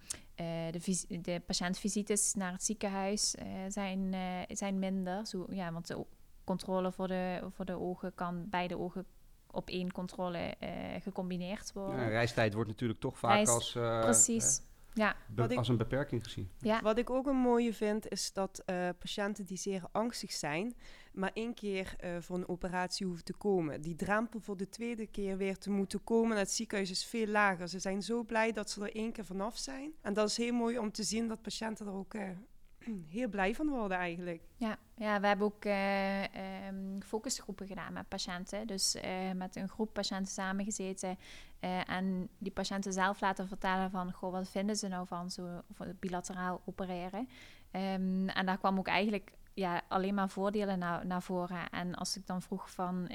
de, 0.72 1.06
de 1.22 1.42
patiëntvisites 1.46 2.34
naar 2.34 2.52
het 2.52 2.64
ziekenhuis 2.64 3.36
uh, 3.36 3.46
zijn, 3.68 4.16
zijn 4.48 4.80
minder. 4.80 5.26
Zo, 5.26 5.46
ja, 5.50 5.72
want 5.72 5.88
de 5.88 6.06
controle 6.44 6.92
voor 6.92 7.08
de, 7.08 7.50
voor 7.50 7.66
de 7.66 7.80
ogen 7.80 8.16
kan 8.16 8.50
bij 8.50 8.68
de 8.68 8.78
ogen 8.78 9.06
op 9.52 9.70
één 9.70 9.92
controle 9.92 10.56
gecombineerd 11.02 11.74
worden. 11.74 12.00
Ja, 12.00 12.08
reistijd 12.08 12.54
wordt 12.54 12.70
natuurlijk 12.70 13.00
toch 13.00 13.18
vaak 13.18 13.48
als... 13.48 13.72
precies. 13.72 14.62
Ja. 14.94 15.16
als 15.56 15.68
een 15.68 15.78
beperking 15.78 16.24
gezien. 16.24 16.50
Ja. 16.60 16.82
Wat 16.82 16.98
ik 16.98 17.10
ook 17.10 17.28
een 17.28 17.38
mooie 17.38 17.74
vind, 17.74 18.10
is 18.10 18.34
dat 18.34 18.64
uh, 18.66 18.90
patiënten 19.00 19.46
die 19.46 19.58
zeer 19.58 19.84
angstig 19.92 20.32
zijn, 20.32 20.76
maar 21.18 21.32
één 21.34 21.54
keer 21.54 21.96
uh, 22.04 22.18
voor 22.20 22.36
een 22.36 22.48
operatie 22.48 23.06
hoeven 23.06 23.26
te 23.26 23.34
komen. 23.34 23.82
Die 23.82 23.96
drempel 23.96 24.40
voor 24.40 24.58
de 24.58 24.70
tweede 24.70 25.08
keer 25.08 25.38
weer 25.38 25.58
te 25.58 25.70
moeten 25.70 26.04
komen 26.04 26.38
het 26.38 26.52
ziekenhuis 26.52 26.92
is 26.92 27.06
veel 27.06 27.28
lager. 27.28 27.68
Ze 27.68 27.80
zijn 27.80 28.02
zo 28.02 28.24
blij 28.24 28.52
dat 28.52 28.70
ze 28.70 28.82
er 28.82 28.96
één 28.96 29.12
keer 29.12 29.26
vanaf 29.26 29.58
zijn. 29.58 29.92
En 30.02 30.14
dat 30.14 30.30
is 30.30 30.38
heel 30.38 30.54
mooi 30.54 30.78
om 30.78 30.92
te 30.92 31.04
zien 31.04 31.28
dat 31.28 31.42
patiënten 31.42 31.86
er 31.86 31.94
ook 31.94 32.14
uh, 32.14 32.30
heel 33.18 33.28
blij 33.28 33.56
van 33.56 33.70
worden 33.70 33.98
eigenlijk. 33.98 34.42
Ja, 34.56 34.78
ja 34.96 35.20
we 35.20 35.28
hebben 35.28 35.46
ook 35.46 35.66
uh, 35.66 36.24
um, 36.68 37.02
focusgroepen 37.02 37.68
gedaan 37.68 37.94
met 37.94 38.08
patiënten. 38.08 38.68
Dus 38.68 38.98
met 39.36 39.56
een 39.56 39.70
groep 39.70 39.94
patiënten 39.94 40.34
samengezeten. 40.34 41.18
Uh, 41.62 41.90
en 41.90 42.30
die 42.38 42.52
patiënten 42.52 42.94
zelf 42.94 43.22
laten 43.22 43.48
vertellen 43.48 43.92
van... 43.92 44.12
Goh, 44.12 44.32
wat 44.32 44.50
vinden 44.50 44.76
ze 44.76 44.88
nou 44.88 45.08
van 45.08 45.32
zo 45.32 45.62
bilateraal 46.00 46.62
opereren? 46.66 47.30
Um, 47.72 48.30
en 48.30 48.46
daar 48.46 48.58
kwam 48.58 48.78
ook 48.78 48.88
eigenlijk 48.88 49.32
ja, 49.58 49.82
alleen 49.88 50.14
maar 50.14 50.30
voordelen 50.30 50.80
naar, 50.80 51.06
naar 51.06 51.22
voren. 51.22 51.70
En 51.70 51.96
als 51.96 52.18
ik 52.18 52.26
dan 52.26 52.42
vroeg 52.42 52.72
van, 52.72 53.10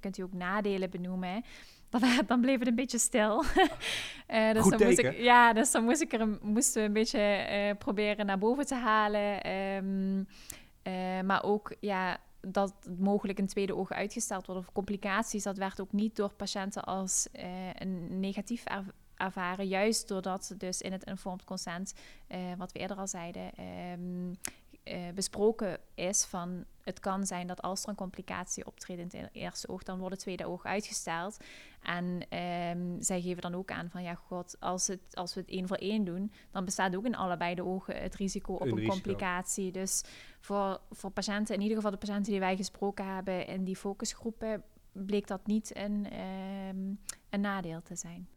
kunt 0.00 0.18
u 0.18 0.22
ook 0.22 0.32
nadelen 0.32 0.90
benoemen? 0.90 1.44
dan, 2.00 2.22
dan 2.26 2.40
bleef 2.40 2.58
het 2.58 2.68
een 2.68 2.74
beetje 2.74 2.98
stil. 2.98 3.44
uh, 3.44 4.52
dus 4.52 4.62
Goed 4.62 4.78
dan 4.78 4.86
moest 4.86 4.98
ik, 4.98 5.18
ja, 5.18 5.52
dus 5.52 5.70
dan 5.70 5.84
moest 5.84 6.00
ik 6.00 6.12
er, 6.12 6.38
moesten 6.42 6.80
we 6.80 6.86
een 6.88 6.92
beetje 6.92 7.46
uh, 7.50 7.78
proberen 7.78 8.26
naar 8.26 8.38
boven 8.38 8.66
te 8.66 8.74
halen. 8.74 9.50
Um, 9.50 10.26
uh, 10.82 11.20
maar 11.20 11.42
ook 11.42 11.74
ja, 11.80 12.18
dat 12.40 12.74
mogelijk 12.98 13.38
een 13.38 13.46
tweede 13.46 13.76
oog 13.76 13.92
uitgesteld 13.92 14.46
wordt 14.46 14.60
of 14.60 14.72
complicaties, 14.72 15.42
dat 15.42 15.58
werd 15.58 15.80
ook 15.80 15.92
niet 15.92 16.16
door 16.16 16.32
patiënten 16.32 16.84
als 16.84 17.28
een 17.78 18.20
negatief 18.20 18.62
er 18.64 18.84
ervaren. 19.16 19.68
Juist 19.68 20.08
doordat 20.08 20.54
dus 20.58 20.80
in 20.80 20.92
het 20.92 21.04
informed 21.04 21.44
consent, 21.44 21.94
wat 22.56 22.72
we 22.72 22.78
eerder 22.78 22.96
al 22.96 23.06
zeiden, 23.06 23.50
um, 23.92 24.36
uh, 24.84 25.08
besproken 25.14 25.78
is 25.94 26.24
van 26.24 26.64
het 26.82 27.00
kan 27.00 27.26
zijn 27.26 27.46
dat 27.46 27.62
als 27.62 27.82
er 27.82 27.88
een 27.88 27.94
complicatie 27.94 28.66
optreedt 28.66 29.14
in 29.14 29.22
het 29.22 29.34
eerste 29.34 29.68
oog, 29.68 29.82
dan 29.82 29.98
wordt 29.98 30.14
het 30.14 30.22
tweede 30.22 30.46
oog 30.46 30.64
uitgesteld. 30.64 31.36
En 31.82 32.38
um, 32.74 33.02
zij 33.02 33.20
geven 33.20 33.42
dan 33.42 33.54
ook 33.54 33.70
aan 33.70 33.90
van 33.90 34.02
ja, 34.02 34.14
god, 34.14 34.56
als, 34.60 34.86
het, 34.86 35.00
als 35.16 35.34
we 35.34 35.40
het 35.40 35.50
één 35.50 35.68
voor 35.68 35.76
één 35.76 36.04
doen, 36.04 36.32
dan 36.50 36.64
bestaat 36.64 36.96
ook 36.96 37.04
in 37.04 37.16
allebei 37.16 37.54
de 37.54 37.64
ogen 37.64 38.02
het 38.02 38.14
risico 38.14 38.54
op 38.54 38.70
een, 38.70 38.86
complicatie. 38.86 39.72
Dus 39.72 40.02
voor, 40.40 40.80
voor 40.90 41.10
patiënten, 41.10 41.54
in 41.54 41.60
ieder 41.60 41.76
geval 41.76 41.90
de 41.90 41.96
patiënten 41.96 42.30
die 42.30 42.40
wij 42.40 42.56
gesproken 42.56 43.14
hebben 43.14 43.46
in 43.46 43.64
die 43.64 43.76
focusgroepen, 43.76 44.64
bleek 44.92 45.26
dat 45.26 45.46
niet 45.46 45.76
een, 45.76 46.06
um, 46.68 47.00
een 47.30 47.40
nadeel 47.40 47.82
te 47.82 47.94
zijn. 47.94 48.28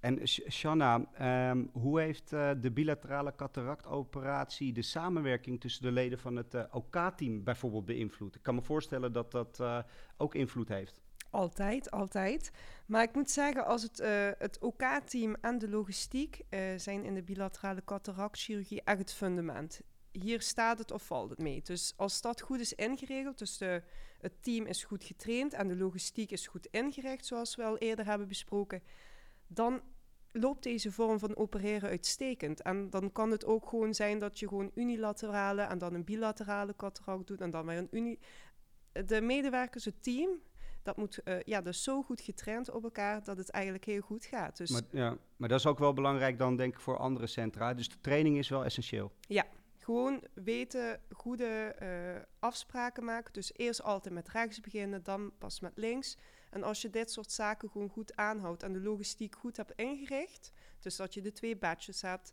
En 0.00 0.28
Shanna, 0.28 1.04
ehm, 1.14 1.64
hoe 1.72 2.00
heeft 2.00 2.32
uh, 2.32 2.50
de 2.60 2.70
bilaterale 2.70 3.34
cataractoperatie 3.36 4.72
de 4.72 4.82
samenwerking 4.82 5.60
tussen 5.60 5.82
de 5.82 5.92
leden 5.92 6.18
van 6.18 6.36
het 6.36 6.54
uh, 6.54 6.62
OK-team 6.70 7.44
bijvoorbeeld 7.44 7.84
beïnvloed? 7.84 8.34
Ik 8.34 8.42
kan 8.42 8.54
me 8.54 8.62
voorstellen 8.62 9.12
dat 9.12 9.30
dat 9.30 9.58
uh, 9.60 9.78
ook 10.16 10.34
invloed 10.34 10.68
heeft. 10.68 11.00
Altijd, 11.30 11.90
altijd. 11.90 12.50
Maar 12.86 13.02
ik 13.02 13.14
moet 13.14 13.30
zeggen, 13.30 13.66
als 13.66 13.82
het, 13.82 13.98
het 14.38 14.58
OK-team 14.58 15.36
en 15.40 15.58
de 15.58 15.68
logistiek 15.68 16.42
zijn 16.76 17.04
in 17.04 17.14
de 17.14 17.22
bilaterale 17.22 17.84
cataractchirurgie 17.84 18.82
echt 18.84 18.98
het 18.98 19.12
fundament. 19.12 19.80
Hier 20.12 20.40
staat 20.40 20.78
het 20.78 20.90
of 20.90 21.06
valt 21.06 21.30
het 21.30 21.38
mee. 21.38 21.62
Dus 21.62 21.92
als 21.96 22.20
dat 22.20 22.40
goed 22.40 22.60
is 22.60 22.72
ingeregeld, 22.72 23.38
dus 23.38 23.58
de, 23.58 23.82
het 24.20 24.42
team 24.42 24.66
is 24.66 24.84
goed 24.84 25.04
getraind 25.04 25.52
en 25.52 25.68
de 25.68 25.76
logistiek 25.76 26.30
is 26.30 26.46
goed 26.46 26.66
ingericht, 26.66 27.26
zoals 27.26 27.56
we 27.56 27.64
al 27.64 27.78
eerder 27.78 28.04
hebben 28.04 28.28
besproken, 28.28 28.82
dan 29.48 29.80
loopt 30.32 30.62
deze 30.62 30.92
vorm 30.92 31.18
van 31.18 31.36
opereren 31.36 31.88
uitstekend. 31.88 32.62
En 32.62 32.90
dan 32.90 33.12
kan 33.12 33.30
het 33.30 33.44
ook 33.44 33.68
gewoon 33.68 33.94
zijn 33.94 34.18
dat 34.18 34.38
je 34.38 34.48
gewoon 34.48 34.70
unilaterale 34.74 35.62
en 35.62 35.78
dan 35.78 35.94
een 35.94 36.04
bilaterale 36.04 36.76
cataract 36.76 37.26
doet 37.26 37.40
en 37.40 37.50
dan 37.50 37.66
weer 37.66 37.78
een 37.78 37.88
uni... 37.90 38.18
De 38.92 39.20
medewerkers, 39.20 39.84
het 39.84 40.02
team, 40.02 40.30
dat 40.82 40.96
moet 40.96 41.20
uh, 41.24 41.40
ja, 41.40 41.60
dus 41.60 41.82
zo 41.82 42.02
goed 42.02 42.20
getraind 42.20 42.70
op 42.70 42.84
elkaar 42.84 43.24
dat 43.24 43.36
het 43.36 43.50
eigenlijk 43.50 43.84
heel 43.84 44.00
goed 44.00 44.24
gaat. 44.24 44.56
Dus 44.56 44.70
maar, 44.70 44.82
ja, 44.90 45.16
maar 45.36 45.48
dat 45.48 45.58
is 45.58 45.66
ook 45.66 45.78
wel 45.78 45.92
belangrijk 45.92 46.38
dan 46.38 46.56
denk 46.56 46.74
ik 46.74 46.80
voor 46.80 46.98
andere 46.98 47.26
centra. 47.26 47.74
Dus 47.74 47.88
de 47.88 48.00
training 48.00 48.38
is 48.38 48.48
wel 48.48 48.64
essentieel. 48.64 49.12
Ja, 49.20 49.46
gewoon 49.78 50.24
weten, 50.34 51.00
goede 51.10 51.76
uh, 51.82 52.22
afspraken 52.38 53.04
maken. 53.04 53.32
Dus 53.32 53.52
eerst 53.56 53.82
altijd 53.82 54.14
met 54.14 54.28
rechts 54.28 54.60
beginnen, 54.60 55.02
dan 55.02 55.32
pas 55.38 55.60
met 55.60 55.72
links. 55.74 56.16
En 56.50 56.62
als 56.62 56.82
je 56.82 56.90
dit 56.90 57.10
soort 57.10 57.32
zaken 57.32 57.70
gewoon 57.70 57.88
goed 57.88 58.16
aanhoudt 58.16 58.62
en 58.62 58.72
de 58.72 58.80
logistiek 58.80 59.34
goed 59.34 59.56
hebt 59.56 59.72
ingericht, 59.72 60.52
dus 60.80 60.96
dat 60.96 61.14
je 61.14 61.20
de 61.20 61.32
twee 61.32 61.56
badges 61.56 62.02
hebt, 62.02 62.32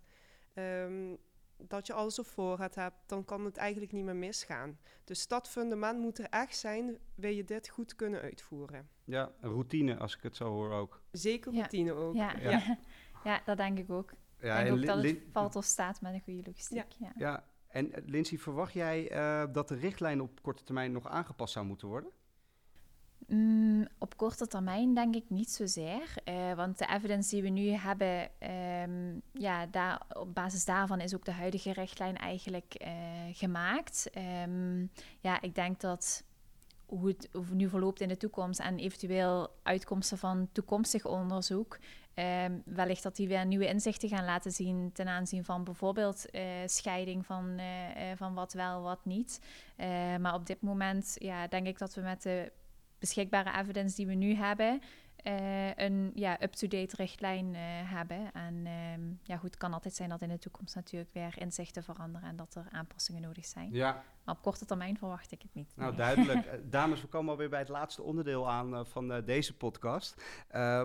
um, 0.53 1.17
dat 1.57 1.87
je 1.87 1.93
alles 1.93 2.19
op 2.19 2.25
voorraad 2.25 2.75
hebt, 2.75 2.95
dan 3.05 3.25
kan 3.25 3.45
het 3.45 3.57
eigenlijk 3.57 3.91
niet 3.91 4.03
meer 4.03 4.15
misgaan. 4.15 4.77
Dus 5.03 5.27
dat 5.27 5.49
fundament 5.49 5.99
moet 5.99 6.19
er 6.19 6.29
echt 6.29 6.57
zijn, 6.57 6.97
wil 7.15 7.31
je 7.31 7.43
dit 7.43 7.69
goed 7.69 7.95
kunnen 7.95 8.21
uitvoeren. 8.21 8.89
Ja, 9.03 9.31
routine 9.41 9.97
als 9.97 10.15
ik 10.15 10.23
het 10.23 10.35
zo 10.35 10.45
hoor 10.45 10.71
ook. 10.71 11.01
Zeker 11.11 11.53
routine 11.53 11.93
ook. 11.93 12.15
Ja. 12.15 12.37
Ja. 12.39 12.77
ja. 13.23 13.41
dat 13.45 13.57
denk 13.57 13.77
ik 13.77 13.89
ook. 13.89 14.13
Ja, 14.39 14.59
ik 14.59 14.65
denk 14.65 14.77
ook 14.77 14.85
dat 14.85 15.03
het 15.03 15.23
valt 15.31 15.55
of 15.55 15.65
staat 15.65 16.01
met 16.01 16.13
een 16.13 16.21
goede 16.21 16.43
logistiek. 16.45 16.91
Ja, 16.91 17.11
ja. 17.15 17.47
en 17.67 17.91
Lindsay, 18.05 18.37
verwacht 18.37 18.73
jij 18.73 19.11
uh, 19.11 19.53
dat 19.53 19.67
de 19.67 19.75
richtlijn 19.75 20.21
op 20.21 20.41
korte 20.41 20.63
termijn 20.63 20.91
nog 20.91 21.07
aangepast 21.07 21.53
zou 21.53 21.65
moeten 21.65 21.87
worden? 21.87 22.11
Mm, 23.27 23.87
op 23.97 24.17
korte 24.17 24.47
termijn 24.47 24.93
denk 24.93 25.15
ik 25.15 25.23
niet 25.27 25.49
zozeer. 25.49 26.13
Uh, 26.29 26.53
want 26.53 26.77
de 26.77 26.85
evidence 26.85 27.29
die 27.29 27.41
we 27.41 27.49
nu 27.49 27.69
hebben, 27.69 28.29
um, 28.83 29.21
ja, 29.31 29.67
op 30.13 30.33
basis 30.33 30.65
daarvan 30.65 30.99
is 30.99 31.15
ook 31.15 31.25
de 31.25 31.31
huidige 31.31 31.73
richtlijn 31.73 32.17
eigenlijk 32.17 32.75
uh, 32.81 32.89
gemaakt. 33.31 34.09
Um, 34.47 34.91
ja, 35.19 35.41
ik 35.41 35.55
denk 35.55 35.79
dat 35.79 36.23
hoe 36.85 37.07
het, 37.07 37.29
nu 37.51 37.69
verloopt 37.69 38.01
in 38.01 38.07
de 38.07 38.17
toekomst 38.17 38.59
en 38.59 38.79
eventueel 38.79 39.49
uitkomsten 39.63 40.17
van 40.17 40.49
toekomstig 40.51 41.05
onderzoek, 41.05 41.77
um, 42.15 42.61
wellicht 42.65 43.03
dat 43.03 43.15
die 43.15 43.27
weer 43.27 43.45
nieuwe 43.45 43.67
inzichten 43.67 44.09
gaan 44.09 44.25
laten 44.25 44.51
zien 44.51 44.91
ten 44.93 45.07
aanzien 45.07 45.43
van 45.43 45.63
bijvoorbeeld 45.63 46.25
uh, 46.31 46.41
scheiding 46.65 47.25
van, 47.25 47.59
van 48.15 48.33
wat 48.33 48.53
wel, 48.53 48.81
wat 48.81 49.05
niet. 49.05 49.39
maar 50.19 50.33
op 50.33 50.45
dit 50.45 50.61
moment 50.61 51.15
ja, 51.19 51.47
denk 51.47 51.67
ik 51.67 51.77
dat 51.77 51.93
we 51.93 52.01
met 52.01 52.21
de 52.21 52.51
beschikbare 53.05 53.51
evidence 53.59 53.95
die 53.95 54.07
we 54.07 54.13
nu 54.13 54.35
hebben, 54.35 54.81
uh, 55.27 55.75
een 55.75 56.11
ja, 56.13 56.41
up-to-date 56.41 56.95
richtlijn 56.95 57.45
uh, 57.45 57.59
hebben. 57.91 58.31
En 58.33 58.67
um, 58.97 59.19
ja, 59.23 59.37
goed, 59.37 59.49
het 59.49 59.57
kan 59.57 59.73
altijd 59.73 59.93
zijn 59.93 60.09
dat 60.09 60.21
in 60.21 60.29
de 60.29 60.37
toekomst 60.37 60.75
natuurlijk 60.75 61.13
weer 61.13 61.33
inzichten 61.37 61.83
veranderen 61.83 62.29
en 62.29 62.35
dat 62.35 62.55
er 62.55 62.65
aanpassingen 62.71 63.21
nodig 63.21 63.45
zijn. 63.45 63.69
Ja. 63.71 64.03
Maar 64.23 64.35
op 64.35 64.41
korte 64.41 64.65
termijn 64.65 64.97
verwacht 64.97 65.31
ik 65.31 65.41
het 65.41 65.53
niet. 65.53 65.73
Nou, 65.75 65.95
duidelijk. 65.95 66.45
Eh, 66.55 66.59
dames, 66.63 67.01
we 67.01 67.07
komen 67.07 67.31
alweer 67.31 67.49
bij 67.49 67.59
het 67.59 67.69
laatste 67.69 68.01
onderdeel 68.01 68.49
aan 68.49 68.85
van 68.87 69.21
deze 69.25 69.57
podcast. 69.57 70.23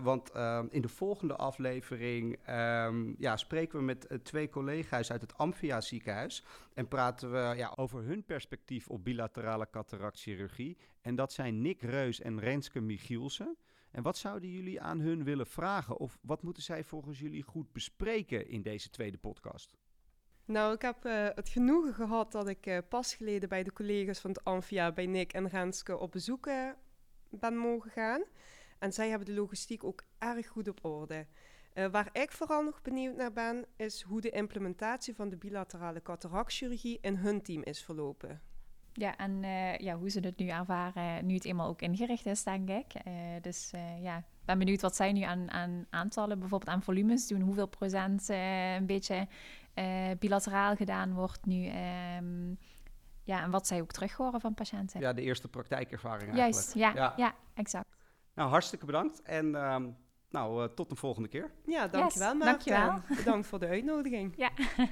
want 0.03 0.31
ehm, 0.31 0.67
in 0.71 0.83
de 0.83 0.89
volgende 0.89 1.37
aflevering 1.37 2.49
um, 2.49 3.15
ja, 3.19 3.37
spreken 3.37 3.79
we 3.79 3.85
met 3.85 4.19
twee 4.23 4.49
collega's 4.49 5.11
uit 5.11 5.21
het 5.21 5.37
Amphia 5.37 5.81
ziekenhuis. 5.81 6.45
En 6.75 6.89
praten 6.89 7.33
we 7.33 7.57
ja, 7.57 7.73
over 7.77 8.03
hun 8.03 8.25
perspectief 8.25 8.89
op 8.89 9.05
bilaterale 9.05 9.69
cataractchirurgie. 9.71 10.77
En 11.01 11.15
dat 11.15 11.33
zijn 11.33 11.61
Nick 11.61 11.83
Reus 11.83 12.21
en 12.21 12.41
Renske 12.41 12.81
Michielsen. 12.81 13.57
En 13.91 14.03
wat 14.03 14.17
zouden 14.17 14.51
jullie 14.51 14.81
aan 14.81 15.01
hun 15.01 15.25
willen 15.25 15.47
vragen? 15.47 15.97
Of 15.97 16.19
wat 16.23 16.43
moeten 16.43 16.63
zij 16.63 16.85
volgens 16.85 17.19
jullie 17.19 17.43
goed 17.43 17.73
bespreken 17.73 18.49
in 18.49 18.63
deze 18.63 18.91
tweede 18.91 19.19
podcast? 19.19 19.75
Nou, 20.45 20.75
ik 20.75 20.83
heb 20.83 21.05
uh, 21.05 21.29
het 21.35 21.49
genoegen 21.49 21.95
gehad 21.95 22.33
dat 22.33 22.49
ik 22.49 22.67
uh, 22.67 22.79
pas 22.89 23.15
geleden 23.15 23.49
bij 23.49 23.63
de 23.63 23.73
collega's 23.73 24.21
van 24.21 24.31
het 24.31 24.45
Amphia, 24.45 24.93
bij 24.93 25.07
Nick 25.07 25.33
en 25.33 25.49
Renske, 25.49 25.99
op 25.99 26.13
bezoek 26.13 26.47
uh, 26.47 26.71
ben 27.31 27.57
mogen 27.57 27.91
gaan. 27.91 28.23
En 28.79 28.93
zij 28.93 29.09
hebben 29.09 29.27
de 29.27 29.41
logistiek 29.41 29.85
ook 29.85 30.03
erg 30.19 30.49
goed 30.49 30.69
op 30.69 30.85
orde. 30.85 31.27
waar 31.91 32.09
ik 32.13 32.33
vooral 32.33 32.63
nog 32.63 32.83
benieuwd 32.83 33.17
naar 33.17 33.33
ben, 33.33 33.67
is 33.77 34.03
hoe 34.03 34.21
de 34.21 34.31
implementatie 34.31 35.15
van 35.15 35.29
de 35.29 35.37
bilaterale 35.37 36.03
cataractchirurgie 36.03 36.99
in 37.01 37.17
hun 37.17 37.43
team 37.43 37.63
is 37.63 37.83
verlopen. 37.83 38.50
Ja, 38.93 39.17
en 39.17 39.45
eh, 39.45 39.79
ja, 39.79 39.97
hoe 39.97 40.11
ze 40.11 40.21
het 40.21 40.39
nu 40.39 40.49
ervaren, 40.49 41.27
nu 41.27 41.35
het 41.35 41.45
eenmaal 41.45 41.69
ook 41.69 41.83
ingericht 41.83 42.27
is, 42.27 42.45
denk 42.45 42.69
ik. 42.69 42.95
Eh, 42.95 43.13
dus 43.41 43.71
uh, 43.75 44.03
ja, 44.03 44.25
ben 44.45 44.59
benieuwd 44.59 44.81
wat 44.81 44.97
zij 44.97 45.13
nu 45.13 45.21
aan, 45.21 45.51
aan 45.51 45.87
aantallen, 45.91 46.39
bijvoorbeeld 46.39 46.71
aan 46.71 46.83
volumes 46.83 47.27
doen. 47.27 47.41
Hoeveel 47.41 47.69
procent 47.69 48.29
een 48.29 48.87
beetje 48.87 49.29
bilateraal 50.19 50.77
gedaan 50.77 51.15
wordt 51.15 51.47
nu. 51.47 51.71
Um, 52.19 52.59
ja, 53.23 53.43
en 53.43 53.51
wat 53.51 53.67
zij 53.67 53.81
ook 53.81 53.93
terug 53.93 54.13
horen 54.13 54.41
van 54.41 54.55
patiënten. 54.55 55.01
Ja, 55.01 55.13
de 55.13 55.23
eerste 55.23 55.49
praktijkervaring 55.49 56.37
Juist, 56.37 56.75
ja, 56.75 56.93
ja, 56.95 57.13
ja. 57.17 57.35
exact. 57.55 57.97
Nou, 58.35 58.51
hartstikke 58.51 58.87
bedankt. 58.87 59.23
En 59.23 59.73
um, 59.73 59.97
nou, 60.31 60.75
tot 60.75 60.91
een 60.91 60.97
volgende 60.97 61.29
keer. 61.29 61.51
Ja, 61.67 61.89
dankjewel 61.89 62.35
yes, 62.35 62.45
Dankjewel. 62.45 63.01
Bedankt 63.17 63.47
voor 63.47 63.59
de 63.59 63.67
uitnodiging. 63.67 64.35
Ja. 64.37 64.51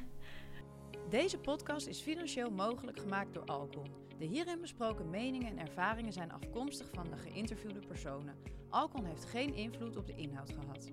Deze 1.08 1.38
podcast 1.38 1.86
is 1.86 2.00
financieel 2.00 2.50
mogelijk 2.50 2.98
gemaakt 2.98 3.34
door 3.34 3.44
Alcon. 3.44 3.86
De 4.18 4.24
hierin 4.24 4.60
besproken 4.60 5.10
meningen 5.10 5.48
en 5.48 5.58
ervaringen 5.58 6.12
zijn 6.12 6.32
afkomstig 6.32 6.86
van 6.92 7.10
de 7.10 7.16
geïnterviewde 7.16 7.86
personen. 7.86 8.34
Alcon 8.68 9.04
heeft 9.04 9.24
geen 9.24 9.54
invloed 9.54 9.96
op 9.96 10.06
de 10.06 10.14
inhoud 10.14 10.52
gehad. 10.52 10.90